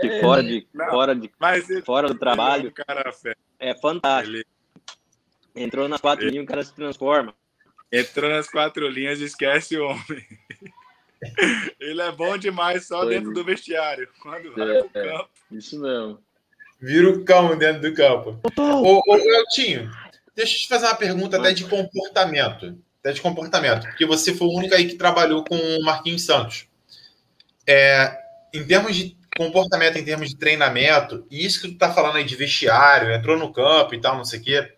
[0.00, 1.30] que fora de, Não, fora de,
[1.68, 2.72] ele, fora do trabalho
[3.58, 4.36] é, é fantástico.
[4.36, 4.46] Ele...
[5.54, 6.32] Entrou nas quatro ele...
[6.32, 7.34] linhas, o cara se transforma.
[7.92, 10.26] Entrou nas quatro linhas, esquece o homem.
[11.78, 13.14] Ele é bom demais só Foi.
[13.14, 14.08] dentro do vestiário.
[14.22, 15.28] Quando vai é, pro campo.
[15.50, 16.18] Isso mesmo.
[16.80, 18.40] Vira o cão dentro do campo.
[18.56, 19.90] Ô, ô Eltinho,
[20.34, 22.78] deixa eu te fazer uma pergunta até de comportamento.
[23.00, 26.68] Até de comportamento, porque você foi o único aí que trabalhou com o Marquinhos Santos.
[27.72, 28.20] É,
[28.52, 32.24] em termos de comportamento, em termos de treinamento, e isso que tu tá falando aí
[32.24, 34.72] de vestiário, entrou no campo e tal, não sei o quê,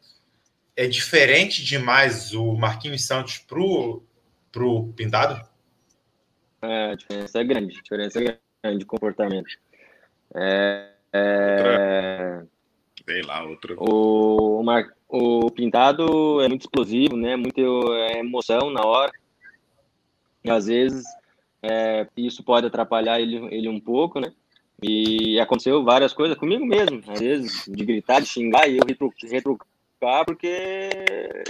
[0.76, 4.02] é diferente demais o Marquinhos Santos pro,
[4.52, 5.42] pro Pintado?
[6.60, 9.56] É, a diferença é grande, a diferença é grande de comportamento.
[10.34, 12.42] É, é...
[13.08, 13.74] Sei lá, outro.
[13.78, 14.86] O, o, Mar...
[15.08, 17.36] o Pintado é muito explosivo, né?
[17.36, 17.62] Muita
[18.18, 19.12] emoção na hora.
[20.44, 21.04] E às vezes
[21.62, 24.32] é, isso pode atrapalhar ele, ele um pouco, né?
[24.82, 28.84] E aconteceu várias coisas comigo mesmo, às vezes, de gritar, de xingar e eu
[29.30, 30.90] retrucar, porque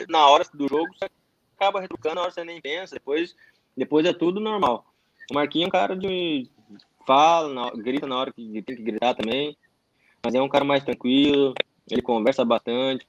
[0.09, 1.09] na hora do jogo você
[1.57, 3.35] acaba retrucando, na hora você nem pensa, depois,
[3.75, 4.85] depois é tudo normal.
[5.31, 6.47] O Marquinhos é um cara de.
[7.07, 9.57] fala, grita na hora que tem que gritar também,
[10.23, 11.55] mas é um cara mais tranquilo,
[11.91, 13.07] ele conversa bastante,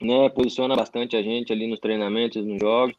[0.00, 0.28] né?
[0.28, 2.94] Posiciona bastante a gente ali nos treinamentos, nos jogos,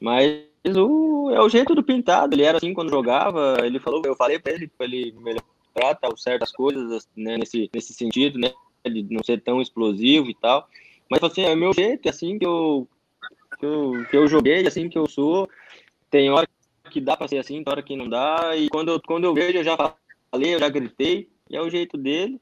[0.00, 0.44] mas
[0.76, 4.38] o, é o jeito do pintado, ele era assim quando jogava, ele falou, eu falei
[4.38, 8.52] para ele para ele melhorar tal, certas coisas, né, nesse, nesse sentido, né,
[8.84, 10.68] de não ser tão explosivo e tal,
[11.10, 12.88] mas assim, é o meu jeito, é assim que eu,
[13.58, 15.48] que eu, que eu joguei, é assim que eu sou,
[16.10, 16.48] tem hora
[16.90, 19.34] que dá para ser assim, tem hora que não dá, e quando eu, quando eu
[19.34, 19.76] vejo, eu já
[20.30, 22.40] falei, eu já gritei, é o jeito dele,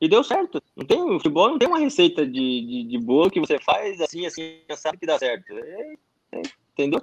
[0.00, 0.62] e deu certo.
[0.76, 4.00] Não tem, o futebol não tem uma receita de, de, de bolo que você faz
[4.00, 5.52] assim, assim, sabe que dá certo.
[5.52, 5.94] É,
[6.32, 6.42] é,
[6.74, 7.02] entendeu?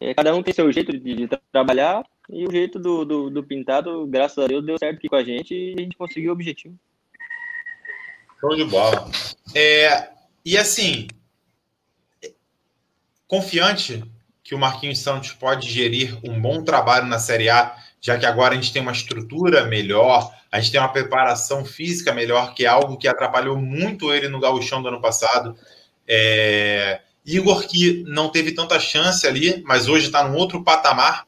[0.00, 3.44] É, cada um tem seu jeito de, de trabalhar e o jeito do, do, do,
[3.44, 6.32] pintado, graças a Deus, deu certo aqui com a gente e a gente conseguiu o
[6.32, 6.74] objetivo.
[8.40, 9.10] Show de bola.
[9.54, 10.10] É,
[10.44, 11.08] e assim,
[13.26, 14.02] confiante
[14.42, 18.52] que o Marquinhos Santos pode gerir um bom trabalho na Série A, já que agora
[18.52, 22.68] a gente tem uma estrutura melhor, a gente tem uma preparação física melhor, que é
[22.68, 25.56] algo que atrapalhou muito ele no gauchão do ano passado.
[26.06, 31.26] É, Igor, que não teve tanta chance ali, mas hoje está num outro patamar.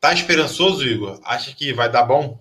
[0.00, 1.20] Tá esperançoso, Igor?
[1.24, 2.38] Acha que vai dar bom?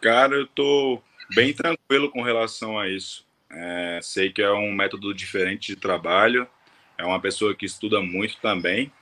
[0.00, 1.02] Cara, eu tô
[1.34, 3.26] bem tranquilo com relação a isso.
[3.50, 6.46] É, sei que é um método diferente de trabalho,
[6.96, 8.92] é uma pessoa que estuda muito também,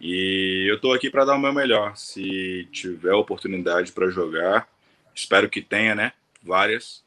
[0.00, 1.96] e eu estou aqui para dar o meu melhor.
[1.96, 4.68] Se tiver oportunidade para jogar,
[5.14, 6.12] espero que tenha, né?
[6.42, 7.02] Várias.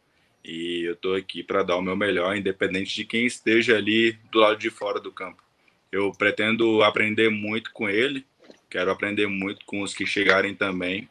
[0.51, 4.39] E eu estou aqui para dar o meu melhor, independente de quem esteja ali do
[4.39, 5.43] lado de fora do campo.
[5.91, 8.25] Eu pretendo aprender muito com ele,
[8.67, 11.07] quero aprender muito com os que chegarem também,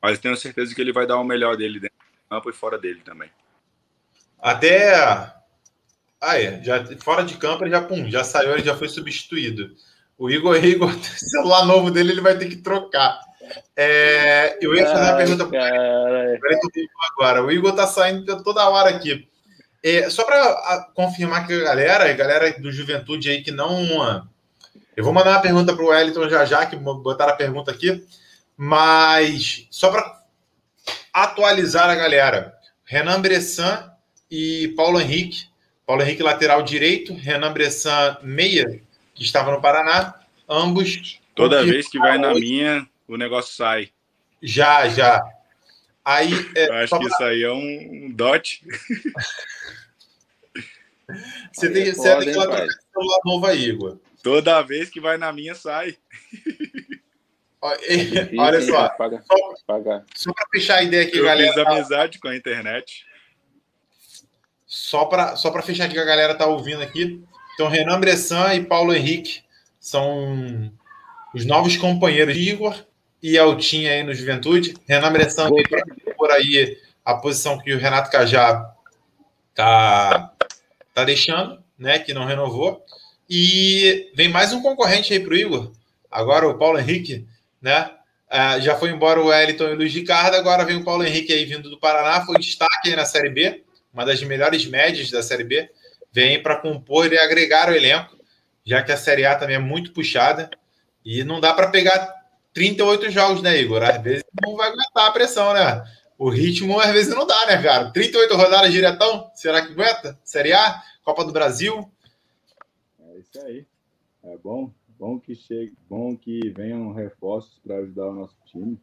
[0.00, 2.78] mas tenho certeza que ele vai dar o melhor dele dentro do campo e fora
[2.78, 3.30] dele também.
[4.38, 4.94] Até
[6.20, 6.62] Ah, é.
[6.62, 9.74] Já, fora de campo, ele já, pum, já saiu, ele já foi substituído.
[10.18, 13.18] O Igor, Igor, o celular novo dele, ele vai ter que trocar.
[13.76, 15.68] É, eu ia fazer uma pergunta para
[17.12, 17.44] agora.
[17.44, 19.28] O Igor tá saindo toda hora aqui.
[19.82, 24.26] É, só para confirmar que a galera, a galera do Juventude aí que não.
[24.96, 28.04] Eu vou mandar uma pergunta para o Wellington já já, que botaram a pergunta aqui.
[28.56, 30.22] Mas só para
[31.12, 33.90] atualizar a galera: Renan Bressan
[34.30, 35.50] e Paulo Henrique.
[35.84, 38.80] Paulo Henrique, lateral direito, Renan Bressan, meia,
[39.14, 40.14] que estava no Paraná.
[40.48, 41.20] Ambos.
[41.34, 43.90] Toda vez que vai na minha, o negócio sai.
[44.42, 45.22] Já, já.
[46.04, 47.08] Aí, é, Eu acho que pra...
[47.08, 48.64] isso aí é um, um dot.
[51.52, 53.98] você tem, é você tem que trocar celular novo aí, Igor.
[54.22, 55.96] Toda vez que vai na minha, sai.
[58.38, 58.88] Olha só.
[58.90, 59.22] Paga,
[59.66, 60.06] paga.
[60.14, 61.52] Só para fechar a ideia aqui, Eu galera.
[61.52, 63.04] Fiz amizade com a internet.
[64.66, 67.22] Só para só fechar aqui que a galera tá ouvindo aqui.
[67.54, 69.42] Então, Renan Bressan e Paulo Henrique
[69.78, 70.72] são
[71.34, 72.74] os novos companheiros de Igor
[73.22, 74.74] e Altinha aí no Juventude.
[74.86, 75.50] Renan Bressan
[76.16, 78.74] por aí a posição que o Renato Cajá
[79.54, 80.32] tá,
[80.92, 81.98] tá deixando, né?
[81.98, 82.84] Que não renovou.
[83.28, 85.72] E vem mais um concorrente aí para o Igor.
[86.10, 87.26] Agora o Paulo Henrique,
[87.60, 87.90] né?
[88.28, 91.32] Uh, já foi embora o Wellington e o Luiz Ricardo, agora vem o Paulo Henrique
[91.32, 93.62] aí vindo do Paraná, foi destaque aí na Série B,
[93.92, 95.70] uma das melhores médias da Série B.
[96.10, 98.16] Vem para compor e agregar o elenco,
[98.64, 100.50] já que a Série A também é muito puxada.
[101.04, 102.21] E não dá para pegar
[102.52, 103.82] 38 jogos, né, Igor?
[103.82, 105.84] Às vezes não vai aguentar a pressão, né?
[106.18, 107.90] O ritmo às vezes não dá, né, cara?
[107.90, 110.18] 38 rodadas diretão, será que aguenta?
[110.24, 111.90] Série A, Copa do Brasil,
[113.22, 113.66] isso aí.
[114.24, 118.78] É bom, bom que chegue, bom que venham reforços para ajudar o nosso time.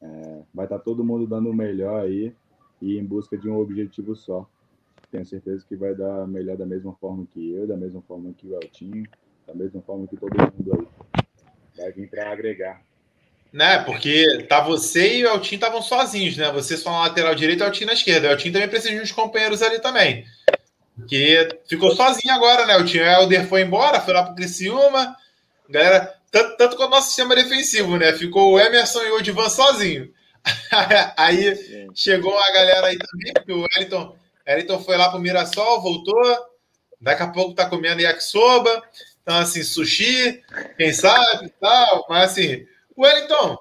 [0.00, 2.34] É, vai estar tá todo mundo dando o melhor aí
[2.80, 4.48] e em busca de um objetivo só.
[5.10, 8.46] Tenho certeza que vai dar melhor da mesma forma que eu, da mesma forma que
[8.46, 9.06] o Eltinho,
[9.46, 11.24] da mesma forma que todo mundo aí.
[11.76, 12.82] Vai vir para agregar.
[13.52, 16.52] Né, porque tá você e o Eltinho estavam sozinhos, né?
[16.52, 18.28] Você só na lateral direita e o Eltinho na esquerda.
[18.28, 20.24] O Eltinho também precisa de uns companheiros ali também.
[21.08, 22.76] Que ficou sozinho agora, né?
[22.76, 25.16] O Tio Helder foi embora, foi lá pro Criciúma.
[25.68, 28.12] Galera, tanto, tanto com o nosso sistema defensivo, né?
[28.12, 30.12] Ficou o Emerson e o Odivan sozinho.
[31.16, 36.50] aí chegou a galera aí também, porque o Wellington, Wellington foi lá pro Mirassol, voltou.
[37.00, 38.82] Daqui a pouco tá comendo yakisoba.
[39.22, 40.42] Então, assim, sushi,
[40.76, 42.06] quem sabe tal.
[42.08, 42.66] Mas, assim,
[43.00, 43.58] Wellington,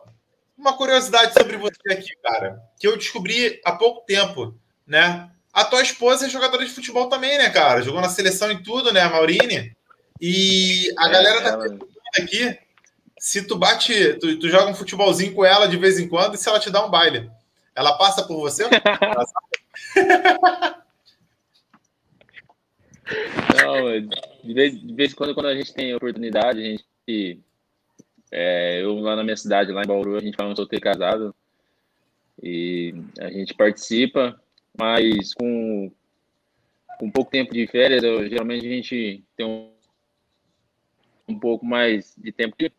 [0.57, 5.29] uma curiosidade sobre você aqui, cara, que eu descobri há pouco tempo, né?
[5.53, 7.81] A tua esposa é jogadora de futebol também, né, cara?
[7.81, 9.75] Jogou na seleção e tudo, né, a Maurine?
[10.19, 12.57] E a é, galera tá perguntando aqui
[13.19, 16.37] se tu bate, tu, tu, joga um futebolzinho com ela de vez em quando e
[16.37, 17.29] se ela te dá um baile.
[17.75, 18.63] Ela passa por você?
[23.61, 24.01] Não,
[24.43, 27.39] de vez, de vez em quando, quando a gente tem oportunidade, a gente.
[28.31, 31.35] É, eu lá na minha cidade, lá em Bauru, a gente fala um solteiro casado.
[32.41, 34.39] E a gente participa
[34.79, 35.91] mas com,
[36.97, 39.71] com pouco tempo de férias, eu, geralmente a gente tem um,
[41.27, 42.71] um pouco mais de tempo de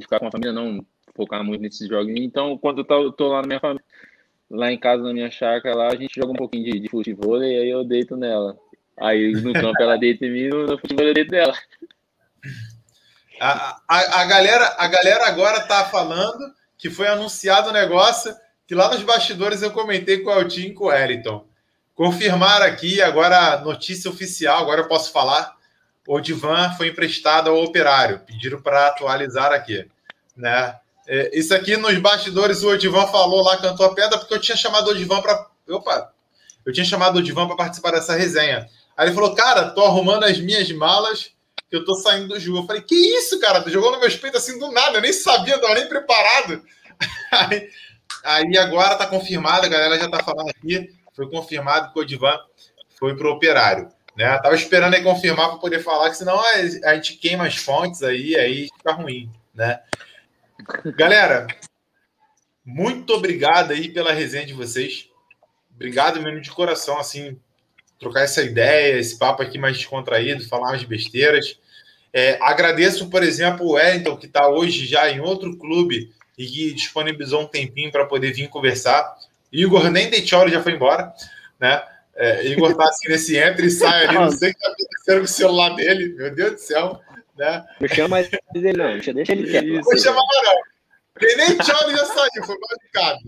[0.00, 0.84] ficar com a família, não
[1.14, 2.12] focar muito nesses jogos.
[2.16, 3.84] Então, quando eu tô, tô lá na minha família,
[4.50, 7.40] lá em casa, na minha chácara, lá a gente joga um pouquinho de, de futebol
[7.42, 8.58] e aí eu deito nela.
[8.96, 11.54] Aí no campo ela deita em mim, no, no futebol eu deito nela.
[13.40, 18.34] A, a, a, galera, a galera agora tá falando que foi anunciado o negócio
[18.66, 21.44] que lá nos bastidores eu comentei com o Eltinho e com o Wellington.
[21.94, 25.56] Confirmar aqui, agora notícia oficial, agora eu posso falar.
[26.06, 28.20] O Divan foi emprestado ao operário.
[28.20, 29.88] Pediram para atualizar aqui.
[30.36, 30.74] Né?
[31.06, 34.56] É, isso aqui nos bastidores, o Odivan falou lá, cantou a pedra, porque eu tinha
[34.56, 35.46] chamado o Odivan para.
[35.70, 36.12] Opa!
[36.66, 38.68] Eu tinha chamado o Odivan para participar dessa resenha.
[38.94, 41.30] Aí ele falou: Cara, tô arrumando as minhas malas,
[41.68, 42.58] que eu tô saindo do jogo.
[42.58, 43.62] Eu falei: Que isso, cara?
[43.62, 46.62] Tu jogou no meu peito assim do nada, eu nem sabia, tava nem preparado.
[47.30, 47.70] Aí,
[48.24, 52.38] Aí agora está confirmado, a galera já está falando aqui, foi confirmado que o Odivan
[52.98, 53.88] foi para o operário.
[54.16, 54.36] Né?
[54.38, 58.34] Tava esperando aí confirmar para poder falar, que senão a gente queima as fontes aí,
[58.34, 59.80] aí fica ruim, né?
[60.96, 61.46] Galera,
[62.64, 65.08] muito obrigado aí pela resenha de vocês.
[65.72, 67.38] Obrigado mesmo de coração, assim,
[67.98, 71.58] trocar essa ideia, esse papo aqui mais descontraído, falar umas besteiras.
[72.12, 76.72] É, agradeço, por exemplo, o Wellington, que está hoje já em outro clube e que
[76.72, 79.16] disponibilizou um tempinho para poder vir conversar.
[79.52, 81.12] Igor nem Deitchori já foi embora,
[81.60, 81.82] né?
[82.14, 85.18] É, Igor tá assim nesse entra e sai ali, não sei o que tá acontecendo
[85.18, 87.00] com o celular dele, meu Deus do céu,
[87.36, 87.64] né?
[87.80, 89.66] Não chama ele não, deixa, deixa ele quieto.
[89.66, 90.78] Não vou chamar não.
[91.36, 93.18] Nem Tchori já saiu, foi machucado.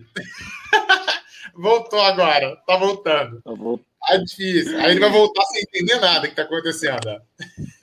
[1.54, 3.42] Voltou agora, tá voltando.
[3.44, 4.78] Eu vou- Tá difícil.
[4.80, 7.22] Aí ele vai voltar sem entender nada que tá acontecendo.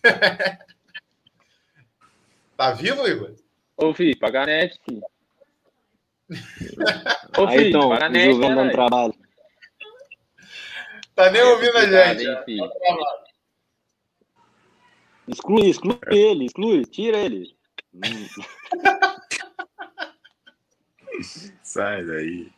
[2.57, 3.35] tá vivo, Igor?
[3.77, 5.01] Ô, filho, paga a net, filho.
[7.37, 9.13] Ô, Aí, filho, Tom, paga a net, Juventus dando trabalho.
[11.15, 12.27] Tá nem ouvindo a gente.
[12.27, 12.71] hein, filho.
[15.27, 17.55] Exclui, exclui ele, exclui, tira ele.
[17.93, 18.27] Hum,
[21.63, 22.51] Sai daí.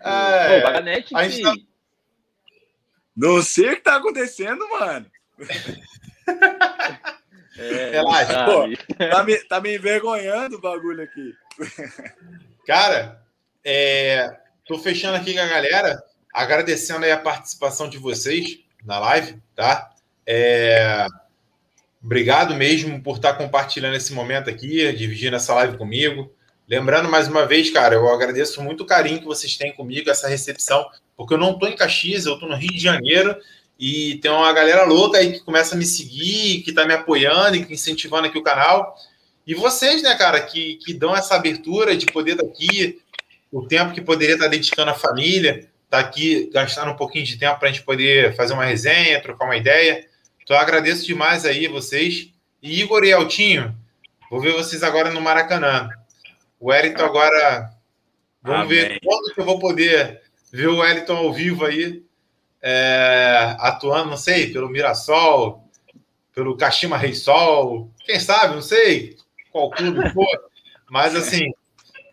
[0.00, 1.69] É, Pô, paga a net, a gente tá- filho.
[3.20, 5.06] Não sei o que tá acontecendo, mano.
[7.58, 8.78] É, Relaxa, sabe?
[8.96, 11.34] Tá me, tá me envergonhando o bagulho aqui.
[12.66, 13.22] Cara,
[13.62, 16.02] é, tô fechando aqui com a galera,
[16.32, 19.90] agradecendo aí a participação de vocês na live, tá?
[20.26, 21.06] É,
[22.02, 26.34] obrigado mesmo por estar compartilhando esse momento aqui, dividindo essa live comigo.
[26.70, 30.28] Lembrando mais uma vez, cara, eu agradeço muito o carinho que vocês têm comigo, essa
[30.28, 33.36] recepção, porque eu não tô em Caxias, eu tô no Rio de Janeiro
[33.76, 37.56] e tem uma galera louca aí que começa a me seguir, que tá me apoiando
[37.56, 38.94] e incentivando aqui o canal.
[39.44, 43.00] E vocês, né, cara, que, que dão essa abertura de poder estar aqui,
[43.50, 47.58] o tempo que poderia estar dedicando à família, tá aqui gastando um pouquinho de tempo
[47.58, 50.06] para a gente poder fazer uma resenha, trocar uma ideia.
[50.40, 52.28] Então eu agradeço demais aí vocês.
[52.62, 53.76] E Igor e Altinho,
[54.30, 55.90] vou ver vocês agora no Maracanã.
[56.60, 57.70] O Wellington agora.
[58.42, 59.00] Vamos ver Amém.
[59.02, 62.02] quando que eu vou poder ver o Wellington ao vivo aí,
[62.62, 65.64] é, atuando, não sei, pelo Mirassol,
[66.34, 69.16] pelo Kashima Rei Sol, quem sabe, não sei
[69.50, 70.26] qual clube for,
[70.88, 71.52] mas assim,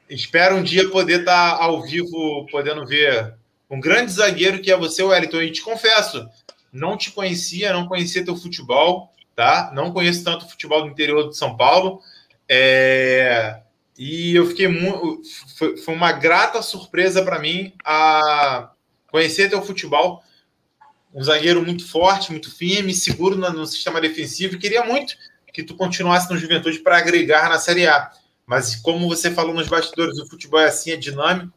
[0.10, 3.36] espero um dia poder estar ao vivo, podendo ver
[3.70, 6.28] um grande zagueiro que é você, Wellington, e te confesso,
[6.72, 9.72] não te conhecia, não conhecia teu futebol, tá?
[9.74, 12.02] Não conheço tanto o futebol do interior de São Paulo,
[12.50, 13.62] é,
[13.98, 15.22] e eu fiquei muito.
[15.58, 18.72] Foi, foi uma grata surpresa para mim a
[19.12, 20.24] conhecer teu futebol.
[21.14, 24.60] Um zagueiro muito forte, muito firme, seguro no, no sistema defensivo.
[24.60, 25.16] Queria muito
[25.52, 28.12] que tu continuasse no Juventude para agregar na Série A.
[28.45, 31.52] Mas como você falou nos bastidores, o futebol é assim, é dinâmico,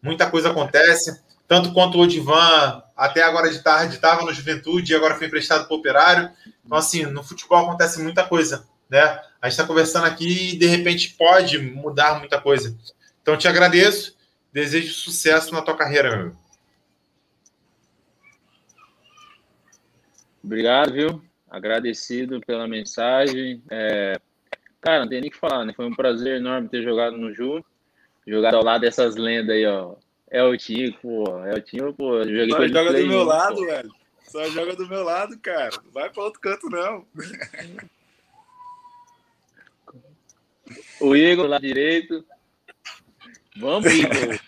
[0.00, 1.20] muita coisa acontece.
[1.48, 5.66] Tanto quanto o Odivan, até agora de tarde, estava no Juventude e agora foi emprestado
[5.66, 6.30] para o Operário.
[6.64, 9.00] Então, assim, no futebol acontece muita coisa, né?
[9.40, 12.76] A gente está conversando aqui e de repente pode mudar muita coisa.
[13.22, 14.16] Então, te agradeço,
[14.52, 16.36] desejo sucesso na tua carreira, meu.
[20.42, 21.22] Obrigado, viu?
[21.48, 23.62] Agradecido pela mensagem.
[23.70, 24.18] É,
[24.80, 25.72] Cara, não tem nem o que falar, né?
[25.74, 27.62] Foi um prazer enorme ter jogado no Ju,
[28.26, 29.94] jogado ao lado dessas lendas aí, ó.
[30.30, 31.24] É o Tinho, pô.
[31.44, 32.18] É o Tinho, pô.
[32.18, 33.66] Eu joguei Só joga do meu 1, lado, pô.
[33.66, 33.90] velho.
[34.22, 35.70] Só joga do meu lado, cara.
[35.84, 37.04] Não vai pra outro canto, não.
[41.00, 42.24] O Igor lá direito.
[43.56, 44.38] Vamos, Igor.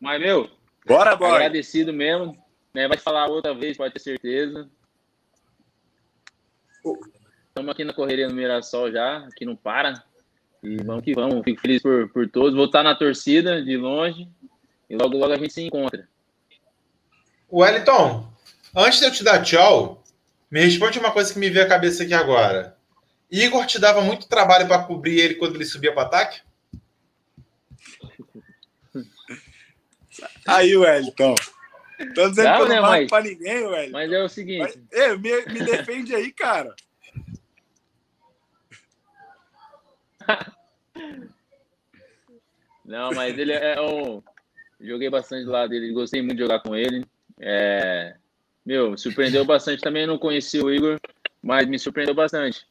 [0.00, 0.50] Mas, meu,
[0.86, 1.30] Bora, boy.
[1.30, 2.36] agradecido mesmo.
[2.74, 2.88] Né?
[2.88, 4.68] Vai falar outra vez, pode ter certeza.
[7.48, 10.02] Estamos aqui na correria no Mirassol já, aqui não para.
[10.62, 11.42] E vamos que vamos.
[11.44, 12.54] Fico feliz por, por todos.
[12.54, 14.28] Vou estar na torcida de longe.
[14.88, 16.08] E logo, logo a gente se encontra.
[17.52, 18.32] Wellington,
[18.74, 20.02] antes de eu te dar tchau,
[20.50, 22.76] me responde uma coisa que me veio à cabeça aqui agora.
[23.30, 26.40] Igor te dava muito trabalho para cobrir ele quando ele subia para ataque?
[30.46, 31.34] Aí, Wellington.
[32.14, 33.92] Tô dizendo Dá, que eu não né, marco mas- pra ninguém, Wellington.
[33.92, 34.82] Mas é o Mas, seguinte.
[34.90, 36.74] Ei, me, me defende aí, cara.
[42.84, 44.20] Não, mas ele é um.
[44.80, 47.06] Joguei bastante do lado dele, gostei muito de jogar com ele.
[47.38, 48.16] É...
[48.66, 49.80] Meu, me surpreendeu bastante.
[49.80, 50.98] Também não conhecia o Igor,
[51.40, 52.66] mas me surpreendeu bastante.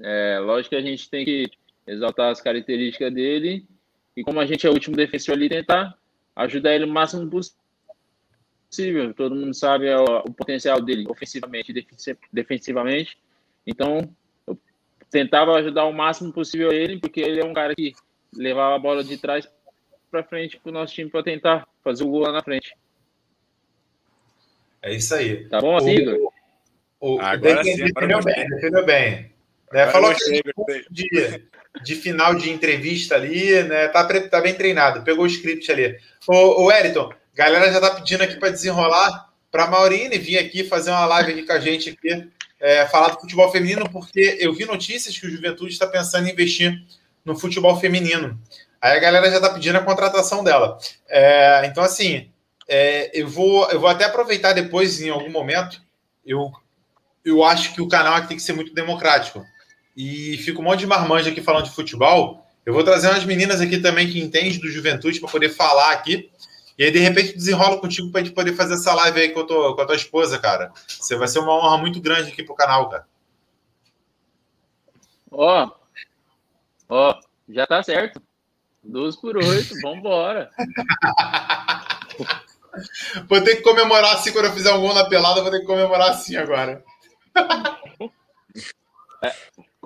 [0.00, 0.38] É...
[0.40, 1.50] Lógico que a gente tem que
[1.86, 3.66] exaltar as características dele
[4.16, 5.96] e, como a gente é o último defensor ali, tentar
[6.34, 9.14] ajudar ele o máximo possível.
[9.14, 13.16] Todo mundo sabe o, o potencial dele, ofensivamente e defen- defensivamente.
[13.66, 14.08] Então,
[14.46, 14.58] eu
[15.10, 17.94] tentava ajudar o máximo possível ele, porque ele é um cara que
[18.34, 19.48] levava a bola de trás
[20.10, 22.74] para frente pro nosso time para tentar fazer o gol lá na frente.
[24.82, 25.48] É isso aí.
[25.48, 26.32] Tá bom, assim, Igor?
[27.00, 29.35] O, Agora defendeu, sim, agora defendeu bem, defendeu bem.
[29.72, 30.84] Né, falou gostei, gostei.
[30.90, 31.42] de,
[31.82, 33.88] de final de entrevista ali, né?
[33.88, 35.98] Tá, tá bem treinado, pegou o script ali.
[36.26, 40.90] Ô, ô Wellington, galera já tá pedindo aqui para desenrolar para Maurine vir aqui fazer
[40.90, 42.28] uma live aqui com a gente aqui,
[42.60, 46.32] é, falar do futebol feminino, porque eu vi notícias que o Juventude está pensando em
[46.32, 46.78] investir
[47.24, 48.38] no futebol feminino.
[48.80, 50.78] Aí a galera já tá pedindo a contratação dela.
[51.08, 52.30] É, então, assim,
[52.68, 55.80] é, eu, vou, eu vou até aproveitar depois, em algum momento,
[56.24, 56.52] eu,
[57.24, 59.42] eu acho que o canal aqui tem que ser muito democrático.
[59.96, 62.46] E fica um monte de marmanja aqui falando de futebol.
[62.64, 66.30] Eu vou trazer umas meninas aqui também que entendem do Juventude para poder falar aqui.
[66.78, 69.46] E aí, de repente, desenrola contigo pra gente poder fazer essa live aí com a
[69.46, 70.70] tua, com a tua esposa, cara.
[70.86, 73.06] Você vai ser uma honra muito grande aqui pro canal, cara.
[75.30, 75.70] Ó,
[76.88, 77.18] ó,
[77.48, 78.20] já tá certo.
[78.84, 80.50] 12 por 8, vambora.
[83.28, 85.66] Vou ter que comemorar assim quando eu fizer um gol na pelada, vou ter que
[85.66, 86.84] comemorar assim agora.
[87.98, 88.12] Come-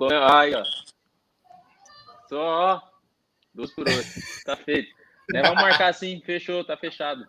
[0.09, 0.63] Aí, ó.
[2.27, 2.81] Só, ó.
[3.53, 4.07] 12 por 8.
[4.45, 4.89] Tá feito.
[5.31, 7.25] Né, vamos marcar assim, fechou, tá fechado.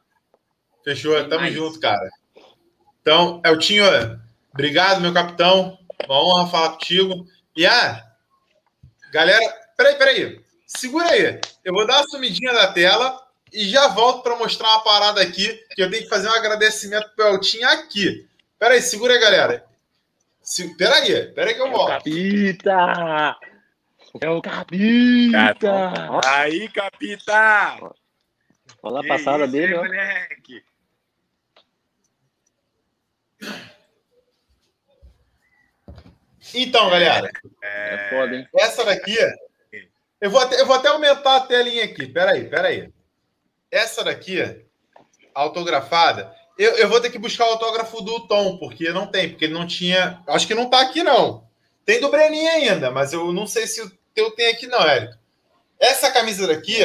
[0.85, 1.55] Fechou, tamo Demais.
[1.55, 2.11] junto, cara.
[3.01, 3.85] Então, Eltinho,
[4.53, 5.79] obrigado, meu capitão.
[6.07, 7.27] Uma honra falar contigo.
[7.57, 8.05] E ah,
[9.13, 9.45] galera,
[9.77, 10.45] peraí, peraí.
[10.67, 11.41] Segura aí.
[11.65, 13.21] Eu vou dar uma sumidinha da tela
[13.53, 17.11] e já volto para mostrar uma parada aqui que eu tenho que fazer um agradecimento
[17.15, 18.27] pro Eltinho aqui.
[18.59, 19.65] Peraí, segura aí, galera.
[20.43, 20.77] Se...
[20.77, 21.89] Peraí, peraí que eu É o volto.
[21.91, 23.39] Capita!
[24.21, 25.55] É o Capita!
[26.27, 27.95] Aí, capita!
[28.83, 30.65] Olha a passada isso, dele, moleque?
[36.55, 37.31] Então, galera,
[37.63, 38.49] É foda, hein?
[38.55, 39.17] Essa daqui,
[40.21, 42.07] eu vou, até, eu vou até aumentar a telinha aqui.
[42.07, 42.93] Peraí, peraí.
[43.71, 44.65] Essa daqui,
[45.35, 49.47] autografada, eu, eu vou ter que buscar o autógrafo do Tom, porque não tem, porque
[49.47, 50.23] ele não tinha.
[50.27, 51.47] Acho que não tá aqui, não.
[51.85, 55.15] Tem do Breninho ainda, mas eu não sei se o teu tem aqui, não, Érico.
[55.79, 56.83] Essa camisa daqui,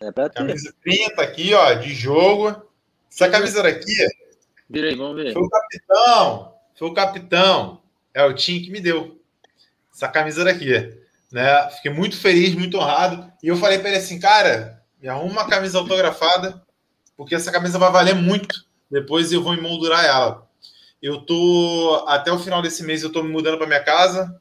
[0.00, 0.38] É pra ter.
[0.38, 2.62] camisa 30 aqui, ó, de jogo.
[3.12, 3.92] Essa camisa daqui
[4.68, 5.32] Vira aí, vamos ver.
[5.32, 7.82] Foi o capitão, foi o capitão,
[8.14, 9.20] é o Tim que me deu
[9.92, 10.96] essa camisa daqui,
[11.32, 11.68] né?
[11.70, 13.30] Fiquei muito feliz, muito honrado.
[13.42, 16.62] E eu falei para ele assim, cara, me arruma uma camisa autografada,
[17.20, 18.64] porque essa camisa vai valer muito.
[18.90, 20.48] Depois eu vou emoldurar ela.
[21.02, 24.40] Eu tô até o final desse mês eu tô me mudando para minha casa.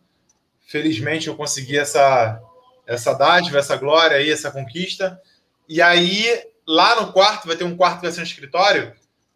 [0.65, 2.41] Felizmente eu consegui essa
[2.88, 5.21] essa dádiva, essa glória aí, essa conquista.
[5.67, 8.93] E aí lá no quarto vai ter um quarto que vai ser um escritório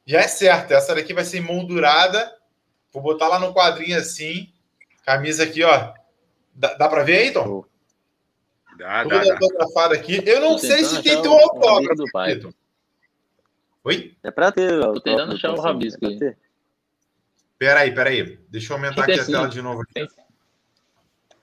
[0.08, 0.72] já é certo.
[0.72, 2.34] Essa daqui vai ser moldurada.
[2.94, 4.54] Vou botar lá no quadrinho assim.
[5.06, 5.92] Camisa aqui, ó.
[6.56, 7.66] Dá, dá pra ver aí, Tom?
[8.78, 9.34] Dá, dá, Toda dá.
[9.34, 10.24] autografada aqui.
[10.26, 11.74] Eu não Tô sei se tem teu autógrafo.
[11.74, 12.36] rabisco do pai.
[12.36, 12.54] Vitor.
[13.84, 14.16] Oi?
[14.24, 14.94] É pra ter, ó.
[14.94, 16.18] Tô tentando achar o rabisco aí.
[16.18, 16.38] ter.
[17.58, 18.38] Peraí, peraí.
[18.50, 19.82] Deixa eu aumentar aqui a tela de novo.
[19.82, 20.08] Aqui.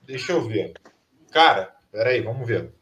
[0.03, 0.73] Deixa eu ver.
[1.31, 2.73] Cara, peraí, vamos ver.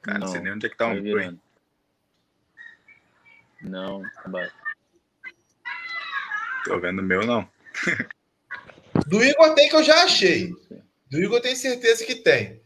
[0.00, 1.40] Cara, não Não, sei nem onde é que tá Vai um virando.
[3.60, 4.54] Não, abaixo.
[6.64, 7.48] Tô vendo o meu, não.
[9.06, 10.52] Do Igor tem que eu já achei.
[11.10, 12.61] Do Igor eu tenho certeza que tem.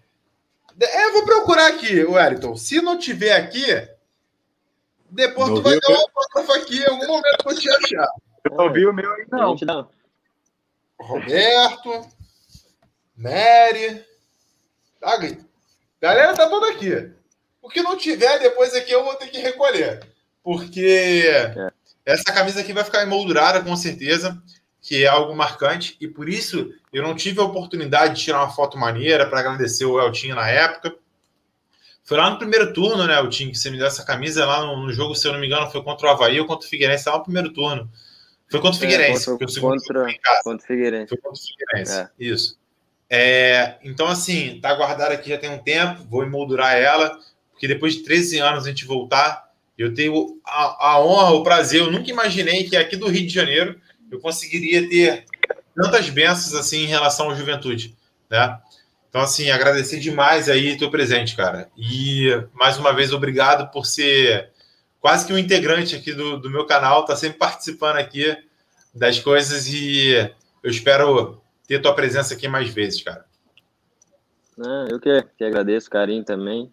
[0.80, 2.56] É, eu vou procurar aqui, Wellington.
[2.56, 3.64] Se não tiver aqui,
[5.10, 5.80] depois Não tu vai viu?
[5.80, 8.08] dar um autógrafo aqui em algum momento eu te achar.
[8.44, 9.56] Eu não vi o meu aí, A não.
[9.56, 9.86] dá.
[11.00, 12.06] Roberto,
[13.16, 14.04] Nery.
[15.00, 15.18] Tá,
[16.00, 17.10] galera tá toda aqui.
[17.62, 20.06] O que não tiver, depois aqui eu vou ter que recolher.
[20.42, 21.32] Porque
[22.04, 24.40] essa camisa aqui vai ficar emoldurada, com certeza,
[24.86, 25.96] que é algo marcante.
[26.00, 29.84] E por isso eu não tive a oportunidade de tirar uma foto maneira para agradecer
[29.84, 30.94] o Eltinho na época.
[32.04, 34.84] Foi lá no primeiro turno, né, Eltinho, que você me deu essa camisa lá no,
[34.86, 37.08] no jogo, se eu não me engano, foi contra o Havaí ou contra o Figueirense,
[37.08, 37.90] lá no primeiro turno.
[38.48, 40.06] Foi contra o Figueirense, contra- porque o contra-.
[40.44, 41.08] Contra o Figueirense.
[41.08, 41.98] Foi contra o Figueirense.
[41.98, 42.08] É.
[42.20, 42.58] Isso.
[43.10, 47.18] É, então, assim, tá guardada aqui já tem um tempo, vou emoldurar ela,
[47.50, 51.80] porque depois de 13 anos a gente voltar, eu tenho a, a honra, o prazer,
[51.80, 53.80] eu nunca imaginei que aqui do Rio de Janeiro
[54.10, 55.24] eu conseguiria ter
[55.74, 57.96] tantas bênçãos assim em relação à juventude,
[58.30, 58.58] né?
[59.08, 61.70] Então, assim, agradecer demais aí teu presente, cara.
[61.76, 64.50] E, mais uma vez, obrigado por ser
[65.00, 68.36] quase que um integrante aqui do, do meu canal, tá sempre participando aqui
[68.94, 70.12] das coisas e
[70.62, 73.24] eu espero ter tua presença aqui mais vezes, cara.
[74.90, 76.72] Eu que, que agradeço o carinho também.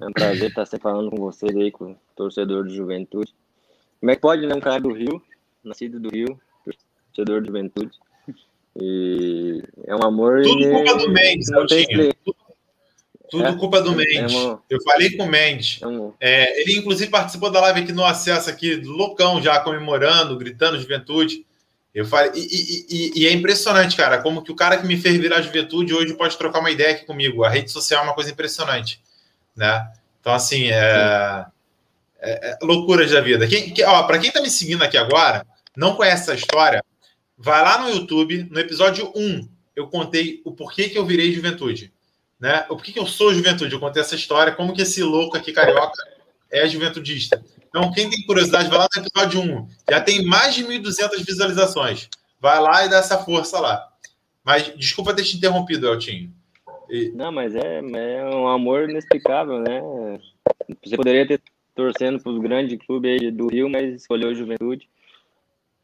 [0.00, 3.34] É um prazer estar sempre falando com vocês aí, com o torcedor de juventude.
[3.98, 4.54] Como é que pode, né?
[4.54, 5.22] Um cara do Rio,
[5.62, 6.40] nascido do Rio,
[7.14, 7.90] torcedor de juventude.
[8.80, 10.42] E é um amor.
[10.42, 12.00] Tudo e culpa do Mendes, não tem Eltinho.
[12.08, 12.34] explicação.
[13.30, 13.56] Tudo É.
[13.56, 14.34] culpa do É Mendes.
[14.34, 15.80] uma- Eu falei com o Mendes.
[15.82, 19.60] É um, É, ele, inclusive, participou da live aqui no acesso aqui, do loucão já
[19.60, 21.46] comemorando, gritando juventude.
[21.94, 25.16] Eu falei, e, e- e- é impressionante, cara, como que o cara que me fez
[25.16, 27.42] virar juventude hoje pode trocar uma ideia aqui comigo.
[27.44, 29.00] A rede social é uma coisa impressionante,
[29.56, 29.90] né?
[30.20, 31.46] Então, assim, é,
[32.20, 33.46] é- é loucuras da vida.
[33.48, 35.44] Quem, que, ó, para quem tá me seguindo aqui agora,
[35.76, 36.84] não conhece essa história,
[37.40, 41.90] vai lá no YouTube, no episódio 1, eu contei o porquê que eu virei juventude,
[42.38, 42.66] né?
[42.68, 43.72] O porquê que eu sou juventude.
[43.72, 46.02] Eu contei essa história, como que esse louco aqui carioca
[46.50, 47.42] é juventudista.
[47.68, 49.68] Então, quem tem curiosidade, vai lá no episódio 1.
[49.88, 52.08] Já tem mais de 1.200 visualizações.
[52.38, 53.88] Vai lá e dá essa força lá.
[54.44, 56.32] Mas, desculpa ter te interrompido, Eltinho.
[56.90, 57.10] E...
[57.14, 59.80] Não, mas é, é um amor inexplicável, né?
[60.84, 61.40] Você poderia ter
[61.74, 64.88] torcendo para os grandes clubes do Rio, mas escolheu Juventude.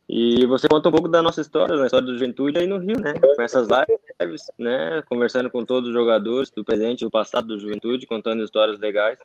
[0.09, 3.01] E você conta um pouco da nossa história, da história do Juventude aí no Rio,
[3.01, 3.15] né?
[3.15, 5.03] Com essas lives, né?
[5.09, 9.19] Conversando com todos os jogadores do presente e do passado do Juventude, contando histórias legais.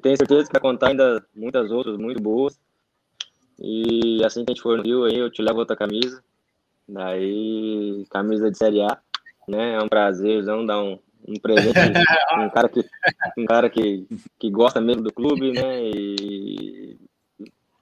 [0.00, 2.58] Tenho certeza que vai contar ainda muitas outras muito boas.
[3.58, 6.22] E assim que a gente for no Rio aí, eu te levo outra camisa.
[6.88, 8.98] Daí, camisa de Série A,
[9.48, 9.74] né?
[9.74, 11.74] É um prazerzão dar um, um presente,
[12.38, 12.84] um cara que
[13.36, 14.06] um cara que,
[14.38, 15.82] que gosta mesmo do clube, né?
[15.82, 16.81] E,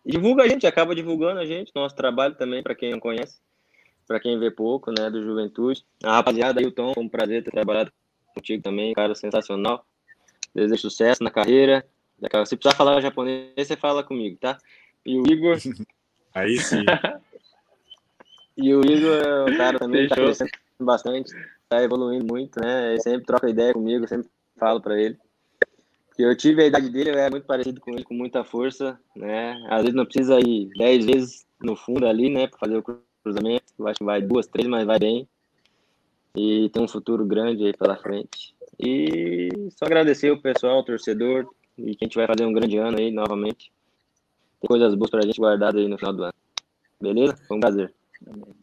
[0.05, 3.39] divulga a gente, acaba divulgando a gente, nosso trabalho também para quem não conhece,
[4.07, 5.85] para quem vê pouco, né, do Juventude.
[6.03, 7.93] A rapaziada aí, o Tom, foi um prazer ter trabalhado
[8.35, 9.85] contigo também, cara sensacional.
[10.55, 11.87] Desejo sucesso na carreira.
[12.45, 14.59] Se precisar falar japonês, você fala comigo, tá?
[15.07, 15.57] E o Igor.
[16.35, 16.85] Aí sim.
[18.57, 21.33] e o Igor é um cara também que tá crescendo bastante
[21.71, 22.91] tá evoluindo muito, né?
[22.91, 24.29] Ele sempre troca ideia comigo, sempre
[24.59, 25.17] falo para ele.
[26.23, 29.57] Eu tive a idade dele, eu era muito parecido com ele, com muita força, né?
[29.71, 32.47] Às vezes não precisa ir dez vezes no fundo ali, né?
[32.47, 32.83] Para fazer o
[33.23, 33.65] cruzamento.
[33.79, 35.27] Eu acho que vai duas, três, mas vai bem.
[36.37, 38.55] E tem um futuro grande aí pela frente.
[38.79, 42.77] E só agradecer o pessoal, o torcedor, e que a gente vai fazer um grande
[42.77, 43.73] ano aí novamente.
[44.61, 46.35] Tem coisas boas pra gente guardadas aí no final do ano.
[47.01, 47.37] Beleza?
[47.49, 47.95] Foi um prazer.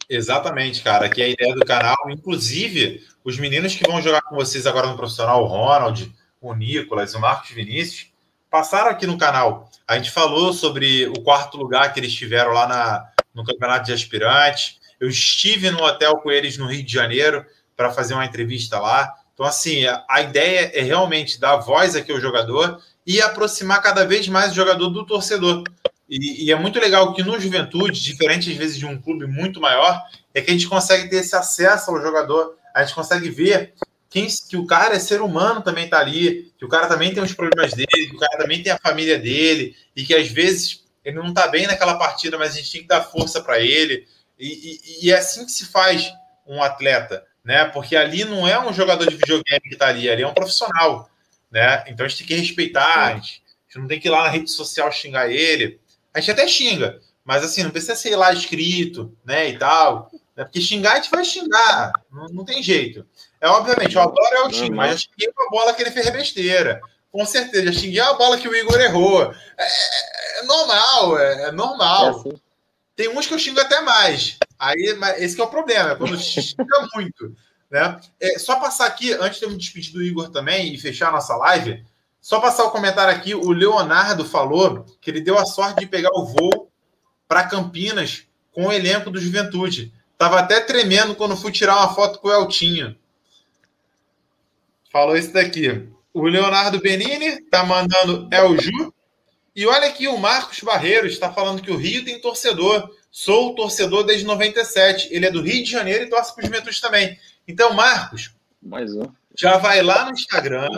[0.08, 1.96] Exatamente, cara, que é a ideia do canal.
[2.08, 7.14] Inclusive, os meninos que vão jogar com vocês agora no profissional, o Ronald, o Nicolas,
[7.14, 8.10] o Marcos Vinícius,
[8.50, 9.70] passaram aqui no canal.
[9.86, 13.92] A gente falou sobre o quarto lugar que eles tiveram lá na, no campeonato de
[13.92, 14.78] aspirantes.
[15.00, 17.44] Eu estive no hotel com eles no Rio de Janeiro
[17.76, 19.14] para fazer uma entrevista lá.
[19.34, 24.04] Então, assim, a, a ideia é realmente dar voz aqui ao jogador e aproximar cada
[24.04, 25.62] vez mais o jogador do torcedor.
[26.08, 29.60] E, e, é muito legal que no Juventude, diferente às vezes de um clube muito
[29.60, 30.02] maior,
[30.34, 33.74] é que a gente consegue ter esse acesso ao jogador, a gente consegue ver
[34.10, 37.22] quem, que o cara é ser humano também está ali, que o cara também tem
[37.22, 40.84] os problemas dele, que o cara também tem a família dele, e que às vezes
[41.04, 44.06] ele não está bem naquela partida, mas a gente tem que dar força para ele.
[44.38, 46.12] E, e, e, é assim que se faz
[46.46, 47.64] um atleta, né?
[47.66, 51.10] Porque ali não é um jogador de videogame que está ali, ali é um profissional,
[51.50, 51.84] né?
[51.88, 54.24] Então a gente tem que respeitar, a gente, a gente não tem que ir lá
[54.24, 55.80] na rede social xingar ele.
[56.14, 60.10] A gente até xinga, mas assim, não precisa ser lá escrito, né, e tal.
[60.38, 60.44] Né?
[60.44, 63.04] Porque xingar a gente vai xingar, não, não tem jeito.
[63.40, 66.08] É obviamente, eu adoro é o time, mas já xinguei uma bola que ele fez
[66.10, 66.80] besteira.
[67.10, 69.34] Com certeza, já xinguei a bola que o Igor errou.
[69.58, 72.06] É, é, é normal, é, é normal.
[72.06, 72.40] É assim.
[72.94, 74.38] Tem uns que eu xingo até mais.
[74.56, 77.34] Aí, esse é o problema, é quando xinga muito.
[77.68, 78.00] Né?
[78.20, 81.12] É, só passar aqui, antes de eu me despedir do Igor também e fechar a
[81.12, 81.84] nossa live,
[82.20, 86.10] só passar o comentário aqui, o Leonardo falou que ele deu a sorte de pegar
[86.12, 86.70] o voo
[87.26, 88.22] para Campinas
[88.52, 89.92] com o elenco do Juventude.
[90.18, 92.98] Tava até tremendo quando fui tirar uma foto com o Eltinho.
[94.90, 95.88] Falou isso daqui.
[96.12, 98.92] O Leonardo Benini tá mandando Elju.
[99.54, 102.90] E olha aqui, o Marcos Barreiros está falando que o Rio tem torcedor.
[103.10, 105.08] Sou torcedor desde 97.
[105.12, 107.18] Ele é do Rio de Janeiro e torce para o Juventude também.
[107.46, 109.04] Então, Marcos, mais um.
[109.36, 110.68] já vai lá no Instagram,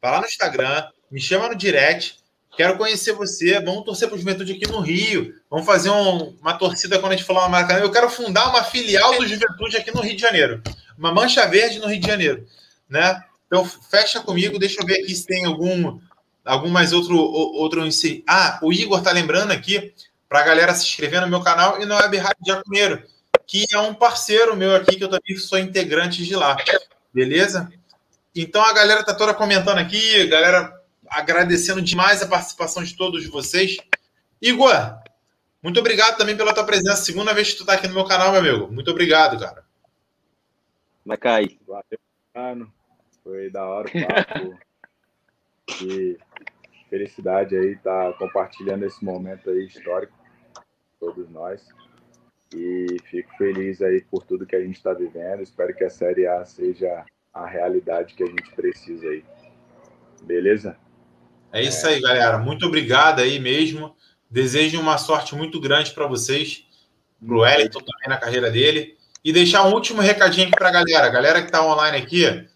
[0.00, 2.18] vai lá no Instagram, me chama no direct.
[2.56, 3.60] Quero conhecer você.
[3.60, 5.34] Vamos torcer para o Juventude aqui no Rio.
[5.50, 7.74] Vamos fazer um, uma torcida quando a gente falar uma marca.
[7.74, 10.62] Eu quero fundar uma filial do Juventude aqui no Rio de Janeiro.
[10.98, 12.46] Uma mancha verde no Rio de Janeiro.
[12.88, 13.22] Né?
[13.46, 14.58] Então, fecha comigo.
[14.58, 16.00] Deixa eu ver aqui se tem algum,
[16.44, 17.18] algum mais outro.
[17.18, 17.82] outro
[18.26, 19.92] Ah, o Igor tá lembrando aqui
[20.26, 23.02] para a galera se inscrever no meu canal e na Web Rádio Jaconeiro,
[23.46, 26.56] que é um parceiro meu aqui, que eu também sou integrante de lá.
[27.12, 27.70] Beleza?
[28.34, 30.72] Então a galera tá toda comentando aqui, galera
[31.08, 33.76] agradecendo demais a participação de todos vocês.
[34.40, 34.98] Igor,
[35.62, 37.04] muito obrigado também pela tua presença.
[37.04, 38.72] Segunda vez que tu está aqui no meu canal, meu amigo.
[38.72, 39.64] Muito obrigado, cara.
[41.04, 41.58] Vai cair.
[41.66, 41.98] Valeu,
[42.34, 42.72] mano.
[43.22, 44.58] Foi da hora o papo.
[45.82, 46.16] e
[46.88, 50.12] felicidade aí estar tá compartilhando esse momento aí histórico,
[51.00, 51.66] todos nós.
[52.54, 55.42] E fico feliz aí por tudo que a gente está vivendo.
[55.42, 57.04] Espero que a Série A seja
[57.34, 59.24] a realidade que a gente precisa aí.
[60.22, 60.78] Beleza?
[61.56, 62.36] É isso aí, galera.
[62.36, 63.96] Muito obrigado aí mesmo.
[64.30, 66.66] Desejo uma sorte muito grande para vocês,
[67.18, 68.94] para o Wellington também na carreira dele.
[69.24, 71.08] E deixar um último recadinho aqui para a galera.
[71.08, 72.46] Galera que está online aqui,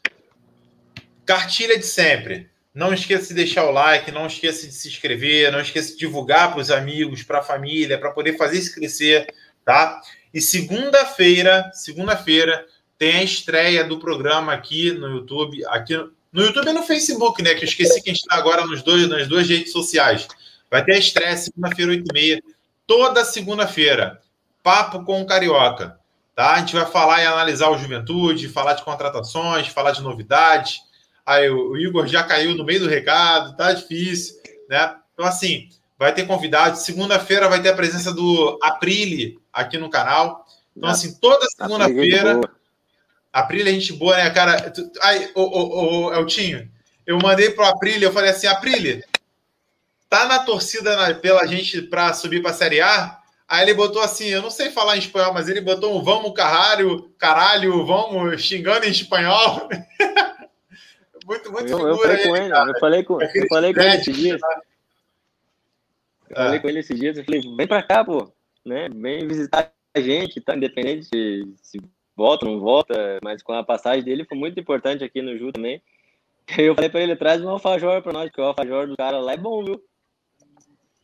[1.25, 2.51] cartilha de sempre.
[2.75, 6.53] Não esqueça de deixar o like, não esqueça de se inscrever, não esqueça de divulgar
[6.53, 9.33] para os amigos, para a família, para poder fazer isso crescer,
[9.65, 9.99] tá?
[10.33, 12.67] E segunda-feira, segunda-feira,
[12.99, 15.95] tem a estreia do programa aqui no YouTube, aqui
[16.33, 17.55] no YouTube e no Facebook, né?
[17.55, 20.27] Que eu esqueci que a gente está agora nos dois, nas duas redes sociais.
[20.71, 22.43] Vai ter a estreia segunda-feira, 8h30.
[22.87, 24.21] Toda segunda-feira.
[24.63, 25.99] Papo com o Carioca.
[26.35, 26.55] Tá?
[26.55, 30.81] A gente vai falar e analisar o Juventude, falar de contratações, falar de novidades.
[31.27, 34.37] Aí o Igor já caiu no meio do recado, tá difícil,
[34.69, 34.97] né?
[35.13, 36.79] Então, assim, vai ter convidado.
[36.79, 40.47] Segunda-feira vai ter a presença do Aprile aqui no canal.
[40.77, 42.41] Então, assim, toda segunda-feira.
[43.33, 44.73] Aprile é gente boa, né, cara?
[45.03, 46.71] Aí, o, o, o Eltinho,
[47.07, 49.05] eu mandei pro Aprile, eu falei assim, Aprile,
[50.09, 53.19] tá na torcida na, pela gente para subir para a Série A?
[53.49, 56.33] Aí ele botou assim, eu não sei falar em espanhol, mas ele botou um vamos
[56.33, 59.69] caralho, caralho, vamos xingando em espanhol.
[61.27, 64.17] muito, muito eu, eu falei com ele, eu falei com, eu falei com ele esses
[64.17, 64.41] dias.
[66.29, 66.61] Eu falei é.
[66.61, 68.33] com ele esses dias, eu falei, vem pra cá, pô,
[68.65, 68.89] né?
[68.89, 70.57] Vem visitar a gente, tá?
[70.57, 71.81] Independente se, se
[72.21, 75.81] volta não volta, mas com a passagem dele foi muito importante aqui no Ju também.
[76.59, 79.33] Eu falei pra ele, traz um alfajor pra nós, porque o alfajor do cara lá
[79.33, 79.83] é bom, viu?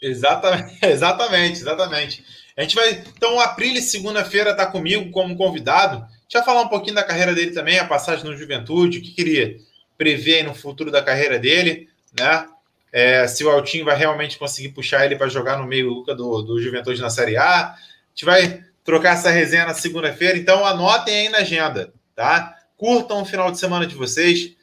[0.02, 2.24] Exatamente, exatamente, exatamente.
[2.54, 3.02] A gente vai.
[3.16, 6.00] Então, o Aprile, segunda-feira, está comigo como convidado.
[6.28, 9.14] Deixa eu falar um pouquinho da carreira dele também, a passagem no Juventude, o que
[9.14, 9.56] queria
[9.96, 11.88] prever no futuro da carreira dele,
[12.18, 12.46] né?
[12.92, 16.60] É, se o Altinho vai realmente conseguir puxar ele para jogar no meio do, do
[16.60, 17.72] Juventude na Série A.
[17.72, 17.76] A
[18.14, 22.56] gente vai trocar essa resenha na segunda-feira, então anotem aí na agenda, tá?
[22.76, 24.54] Curtam o final de semana de vocês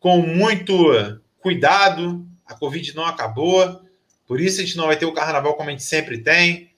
[0.00, 2.26] com muito cuidado.
[2.44, 3.80] A Covid não acabou,
[4.26, 6.70] por isso a gente não vai ter o carnaval como a gente sempre tem.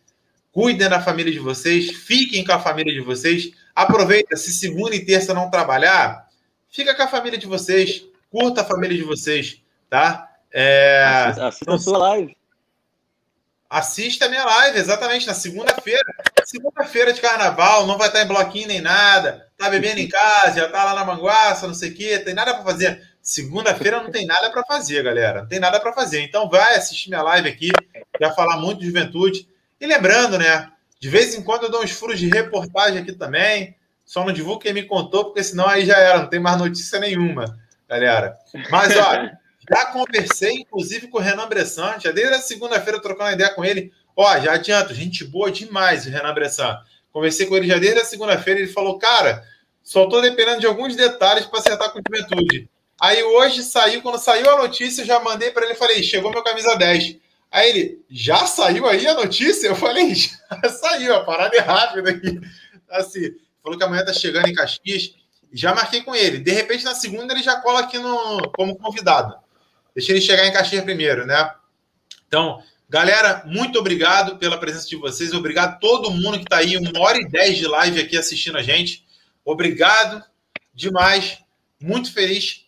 [0.52, 3.50] Cuidem da família de vocês, fiquem com a família de vocês.
[3.74, 6.28] Aproveita, se segunda e terça não trabalhar,
[6.68, 10.28] fica com a família de vocês, curta a família de vocês, tá?
[10.52, 11.04] É...
[11.04, 12.39] Assista, assista a sua live.
[13.70, 16.02] Assista a minha live, exatamente, na segunda-feira.
[16.44, 19.46] Segunda-feira de carnaval, não vai estar em bloquinho nem nada.
[19.56, 22.52] Tá bebendo em casa, já tá lá na manguaça, não sei o quê, tem nada
[22.52, 23.00] para fazer.
[23.22, 25.42] Segunda-feira não tem nada para fazer, galera.
[25.42, 26.20] Não tem nada para fazer.
[26.22, 27.70] Então vai assistir minha live aqui,
[28.20, 29.48] já falar muito de juventude.
[29.80, 30.68] E lembrando, né?
[30.98, 33.76] De vez em quando eu dou uns furos de reportagem aqui também.
[34.04, 36.98] Só não divulgo quem me contou, porque senão aí já era, não tem mais notícia
[36.98, 37.56] nenhuma,
[37.88, 38.36] galera.
[38.68, 39.30] Mas, ó,
[39.70, 43.92] já conversei, inclusive, com o Renan Bressan, já desde a segunda-feira trocando ideia com ele.
[44.16, 46.76] Ó, já adianto, gente boa demais, o Renan Bressan.
[47.12, 49.44] Conversei com ele já desde a segunda-feira, ele falou, cara,
[49.82, 52.68] só tô dependendo de alguns detalhes para acertar com a juventude.
[53.00, 56.42] Aí hoje saiu, quando saiu a notícia, eu já mandei para ele, falei, chegou meu
[56.42, 57.16] camisa 10.
[57.50, 59.68] Aí ele, já saiu aí a notícia?
[59.68, 62.40] Eu falei, já saiu, a parada é rápida aqui.
[62.90, 63.30] Assim,
[63.62, 65.14] falou que amanhã tá chegando em Caxias.
[65.52, 66.38] Já marquei com ele.
[66.38, 69.34] De repente, na segunda, ele já cola aqui no, como convidado.
[69.94, 71.50] Deixa ele chegar em Caxias primeiro, né?
[72.26, 75.32] Então, galera, muito obrigado pela presença de vocês.
[75.32, 78.58] Obrigado a todo mundo que está aí, uma hora e dez de live aqui assistindo
[78.58, 79.04] a gente.
[79.44, 80.22] Obrigado
[80.74, 81.38] demais.
[81.80, 82.66] Muito feliz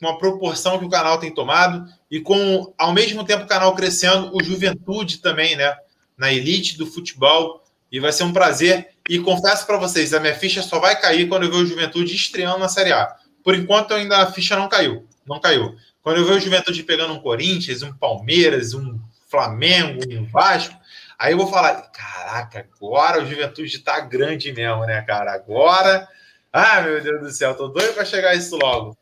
[0.00, 3.74] com a proporção que o canal tem tomado e com, ao mesmo tempo, o canal
[3.74, 5.74] crescendo, o Juventude também, né?
[6.16, 7.64] Na elite do futebol.
[7.90, 8.88] E vai ser um prazer.
[9.08, 12.14] E confesso para vocês, a minha ficha só vai cair quando eu ver o Juventude
[12.14, 13.14] estreando na Série A.
[13.42, 15.06] Por enquanto, ainda a ficha não caiu.
[15.26, 15.76] Não caiu.
[16.04, 20.78] Quando eu ver o Juventude pegando um Corinthians, um Palmeiras, um Flamengo, um Vasco,
[21.18, 25.32] aí eu vou falar: caraca, agora o Juventude tá grande mesmo, né, cara?
[25.32, 26.06] Agora.
[26.52, 28.96] Ah, meu Deus do céu, tô doido para chegar isso logo.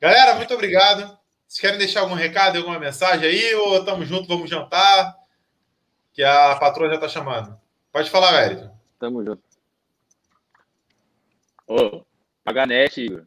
[0.00, 1.16] Galera, muito obrigado.
[1.46, 3.54] Vocês querem deixar algum recado, alguma mensagem aí?
[3.54, 5.16] Ou tamo junto, vamos jantar?
[6.14, 7.60] Que a patroa já tá chamando.
[7.92, 8.74] Pode falar, Wellington.
[8.98, 9.42] Tamo junto.
[11.66, 12.02] Ô,
[12.42, 13.26] paga net, Igor.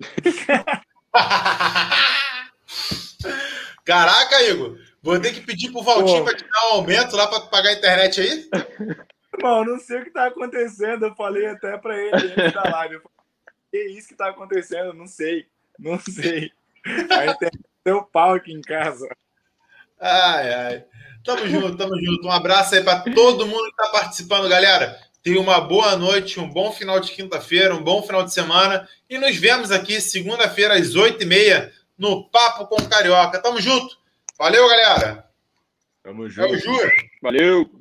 [3.84, 4.78] Caraca, Igor.
[5.02, 7.74] Vou ter que pedir pro Valtinho para te dar um aumento lá para pagar a
[7.74, 8.50] internet aí?
[9.36, 11.06] Irmão, não sei o que tá acontecendo.
[11.06, 13.00] Eu falei até para ele antes da live.
[13.70, 14.92] que isso que tá acontecendo?
[14.92, 15.46] Não sei.
[15.78, 16.50] Não sei.
[17.10, 17.50] Aí tem
[17.84, 19.08] teu pau aqui em casa.
[20.00, 20.84] Ai, ai.
[21.24, 22.26] Tamo junto, tamo junto.
[22.26, 24.98] Um abraço aí para todo mundo que tá participando, galera.
[25.26, 28.88] Tenha uma boa noite, um bom final de quinta-feira, um bom final de semana.
[29.10, 33.42] E nos vemos aqui segunda-feira às oito e meia no Papo com Carioca.
[33.42, 33.98] Tamo junto.
[34.38, 35.28] Valeu, galera.
[36.00, 36.46] Tamo junto.
[36.46, 36.92] Tamo junto.
[37.20, 37.68] Valeu.